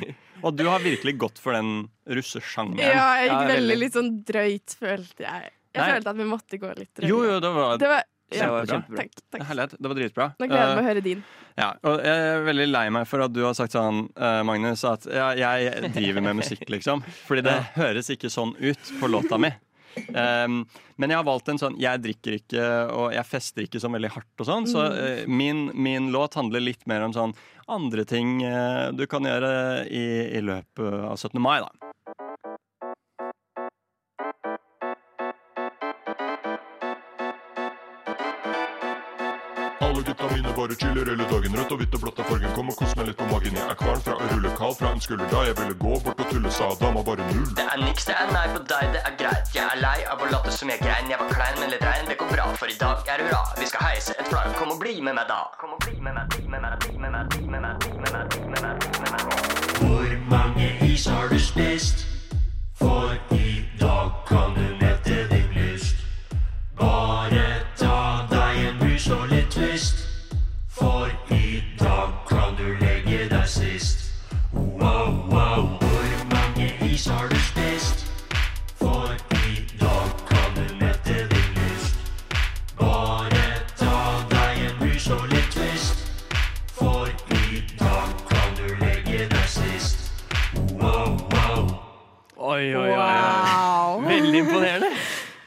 Og 0.45 0.53
du 0.53 0.67
har 0.69 0.83
virkelig 0.83 1.15
gått 1.17 1.39
for 1.41 1.55
den 1.57 1.87
russesjangeren. 2.13 2.83
Ja, 2.93 3.07
jeg 3.21 3.31
gikk 3.31 3.47
veldig 3.55 3.77
litt 3.81 3.95
sånn 3.97 4.11
drøyt, 4.27 4.75
følte 4.77 5.25
jeg. 5.25 5.49
Jeg 5.77 5.81
Nei. 5.81 5.87
følte 5.95 6.11
at 6.13 6.17
vi 6.19 6.27
måtte 6.29 6.59
gå 6.61 6.69
litt 6.77 6.91
drøyt. 6.97 7.09
Jo, 7.09 7.23
jo, 7.25 7.39
det 7.43 7.51
var, 7.53 7.77
Det 7.81 7.89
var- 7.91 8.05
det 8.29 8.39
ja, 8.41 8.47
var 8.51 8.65
bra. 8.67 8.79
Takk, 8.97 9.19
takk. 9.31 9.43
Herlighet. 9.47 9.75
Det 9.79 9.87
var 9.91 9.95
dritbra. 9.95 10.25
Nå 10.35 10.47
gleder 10.49 10.63
jeg 10.63 10.75
meg 10.75 10.77
Eh, 10.77 10.83
å 10.83 10.87
høre 10.89 11.03
din. 11.05 11.21
Ja, 11.57 11.69
og 11.87 12.01
jeg 12.03 12.25
er 12.25 12.43
veldig 12.45 12.65
lei 12.69 12.87
meg 12.93 13.07
for 13.07 13.23
at 13.23 13.33
du 13.33 13.39
har 13.45 13.55
sagt 13.57 13.75
sånn, 13.77 14.03
eh, 14.19 14.41
Magnus, 14.47 14.83
at 14.87 15.07
ja, 15.07 15.29
jeg 15.39 15.93
driver 15.95 16.25
med 16.25 16.35
musikk, 16.41 16.67
liksom. 16.69 17.05
Fordi 17.29 17.45
det 17.47 17.55
høres 17.77 18.11
ikke 18.11 18.31
sånn 18.33 18.51
ut 18.59 18.91
på 18.99 19.09
låta 19.11 19.39
mi. 19.39 19.53
Um, 20.13 20.59
men 21.01 21.09
jeg 21.09 21.17
har 21.17 21.25
valgt 21.25 21.47
en 21.49 21.57
sånn 21.57 21.77
Jeg 21.81 22.01
drikker 22.03 22.35
ikke, 22.37 22.65
og 22.93 23.15
jeg 23.15 23.25
fester 23.25 23.65
ikke 23.65 23.81
sånn 23.81 23.95
veldig 23.97 24.11
hardt 24.13 24.43
og 24.43 24.49
sånn. 24.49 24.67
Så 24.69 24.83
eh, 24.91 25.23
min, 25.25 25.71
min 25.73 26.11
låt 26.13 26.37
handler 26.37 26.61
litt 26.61 26.85
mer 26.89 27.07
om 27.07 27.15
sånn 27.15 27.33
andre 27.67 28.05
ting 28.07 28.37
uh, 28.45 28.93
du 28.95 29.07
kan 29.09 29.25
gjøre 29.27 29.87
i, 29.89 30.05
i 30.37 30.43
løpet 30.45 31.01
av 31.01 31.17
17. 31.17 31.39
mai, 31.41 31.59
da. 31.65 31.86
Alle 39.97 40.05
gutta 40.05 40.27
mine 40.35 40.53
bare 40.53 40.75
chiller 40.75 41.05
hele 41.09 41.25
dagen 41.25 41.55
Rødt 41.57 41.71
og 41.73 41.79
hvitt 41.81 41.95
og 41.97 42.01
blått 42.03 42.19
er 42.21 42.25
fargen 42.29 42.51
Kom 42.53 42.67
og 42.69 42.75
kos 42.77 42.91
meg 42.99 43.07
litt 43.07 43.17
på 43.17 43.25
magen 43.31 43.55
Jeg 43.57 43.65
er 43.65 43.77
kvalm 43.79 44.01
fra 44.05 44.13
å 44.13 44.27
rulle 44.29 44.51
kald 44.59 44.75
fra 44.77 44.91
en 44.93 45.01
skulder 45.01 45.31
Da 45.31 45.39
jeg 45.47 45.55
ville 45.57 45.77
gå 45.81 45.93
bort 46.05 46.21
og 46.21 46.29
tulle 46.29 46.51
sa 46.53 46.67
Dama 46.77 47.01
bare 47.07 47.25
null 47.31 47.47
Det 47.57 47.65
er 47.65 47.81
niks, 47.81 48.05
det 48.05 48.13
er 48.13 48.29
nei 48.29 48.43
på 48.53 48.61
deg, 48.69 48.93
det 48.93 49.01
er 49.09 49.15
greit. 49.17 49.49
Jeg 49.57 49.65
er 49.65 49.81
lei 49.81 49.95
av 50.11 50.21
å 50.21 50.29
late 50.29 50.53
som 50.53 50.69
jeg 50.69 50.83
grein. 50.83 51.09
Jeg 51.09 51.17
var 51.17 51.33
klein, 51.33 51.57
men 51.57 51.73
litt 51.73 51.81
rein. 51.87 52.05
Det 52.05 52.19
går 52.21 52.29
bra, 52.29 52.45
for 52.61 52.69
i 52.69 52.77
dag 52.77 53.09
er 53.09 53.25
hurra. 53.25 53.41
Vi 53.57 53.71
skal 53.71 53.87
heise 53.87 54.13
et 54.21 54.29
flagg. 54.29 54.53
Kom 54.59 54.75
og 54.75 54.79
bli 54.83 54.99
med 55.01 55.17
meg 55.17 55.25
da. 55.31 55.39
Kom 55.57 55.73
og 55.73 55.81
bli 55.81 55.97
med 55.97 56.13
meg, 56.13 56.29
bli 56.35 56.45
med 56.45 56.61
meg, 56.61 56.77
bli 56.85 57.01
med 57.01 57.15
meg, 57.17 57.33
bli 57.33 57.49
med 57.49 57.65
meg, 57.65 57.81
bli 57.81 57.97
med 57.97 58.13
meg, 58.13 58.29
bli 58.37 58.45
med 58.53 58.61
meg, 58.67 58.85
bli 58.85 59.01
med 59.01 59.17
meg. 59.17 59.57
Hvor 59.81 60.17
mange 60.29 60.73
is 60.91 61.09
har 61.09 61.33
du 61.33 61.39
spist? 61.41 62.05
For 62.77 63.17
i 63.33 63.65
dag 63.81 64.13
kan 64.29 64.53
du 64.59 64.76
Oi, 92.57 92.67
oi, 92.73 92.89
oi. 92.89 92.97
Wow. 92.97 94.03
Veldig 94.07 94.43
imponerende. 94.43 94.91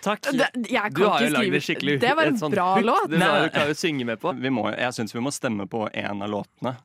Takk. 0.00 0.22
Det- 0.32 0.46
du 0.94 1.04
har 1.04 1.20
jo 1.20 1.28
lagd 1.34 1.52
det 1.52 1.60
skikkelig 1.60 1.98
Det 2.00 2.14
var 2.16 2.24
en 2.30 2.34
et 2.34 2.40
sånt 2.40 2.54
bra 2.54 2.74
hook. 2.76 2.84
låt. 2.86 3.10
Det 3.10 3.18
du 3.18 3.50
kan 3.52 3.68
jo 3.68 3.74
synge 3.76 4.04
med 4.06 4.18
på. 4.20 4.32
Vi 4.40 4.48
må, 4.48 4.62
jeg 4.72 4.94
syns 4.96 5.12
vi 5.14 5.20
må 5.20 5.30
stemme 5.30 5.66
på 5.68 5.82
en 5.92 6.22
av 6.22 6.30
låtene. 6.30 6.76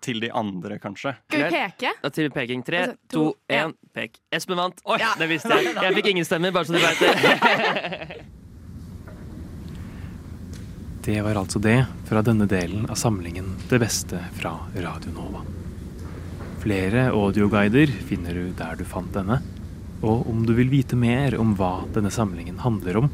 Til 0.00 0.20
de 0.20 0.30
andre, 0.30 0.78
kanskje. 0.78 1.14
Skal 1.28 1.42
vi 1.44 1.50
peke? 1.58 1.92
Da 2.02 2.08
til 2.08 2.30
peking. 2.30 2.62
Tre, 2.64 2.78
Altså, 2.86 2.96
to, 3.10 3.24
to, 3.32 3.36
én, 3.50 3.74
pek. 3.92 4.16
Espen 4.32 4.56
vant. 4.56 4.80
Oi, 4.86 4.98
det 5.18 5.28
visste 5.28 5.48
jeg. 5.50 5.74
Jeg 5.74 5.94
fikk 5.98 6.06
ingen 6.14 6.24
stemmer, 6.24 6.52
bare 6.52 6.64
så 6.64 6.72
du 6.72 6.78
veit 6.78 6.98
det. 6.98 8.26
Det 11.04 11.20
var 11.22 11.34
altså 11.34 11.58
det 11.58 11.80
fra 12.06 12.20
denne 12.22 12.46
delen 12.46 12.84
av 12.88 12.94
samlingen 12.94 13.56
Det 13.68 13.80
beste 13.82 14.20
fra 14.38 14.52
Radio 14.76 15.10
Nova. 15.16 15.40
Flere 16.62 17.08
audioguider 17.10 17.90
finner 18.06 18.32
du 18.38 18.52
der 18.54 18.76
du 18.78 18.84
fant 18.86 19.10
denne. 19.12 19.40
Og 20.02 20.26
om 20.30 20.42
du 20.46 20.54
vil 20.58 20.72
vite 20.72 20.98
mer 20.98 21.36
om 21.38 21.54
hva 21.58 21.84
denne 21.94 22.10
samlingen 22.10 22.58
handler 22.64 23.04
om, 23.04 23.10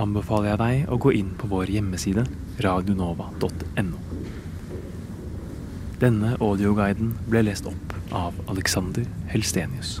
anbefaler 0.00 0.54
jeg 0.54 0.60
deg 0.62 0.92
å 0.92 0.98
gå 1.00 1.12
inn 1.20 1.34
på 1.38 1.50
vår 1.52 1.70
hjemmeside 1.76 2.24
radionova.no. 2.64 4.00
Denne 6.00 6.34
audioguiden 6.42 7.14
ble 7.30 7.44
lest 7.46 7.68
opp 7.70 7.94
av 8.14 8.40
Alexander 8.50 9.06
Helstenius. 9.30 10.00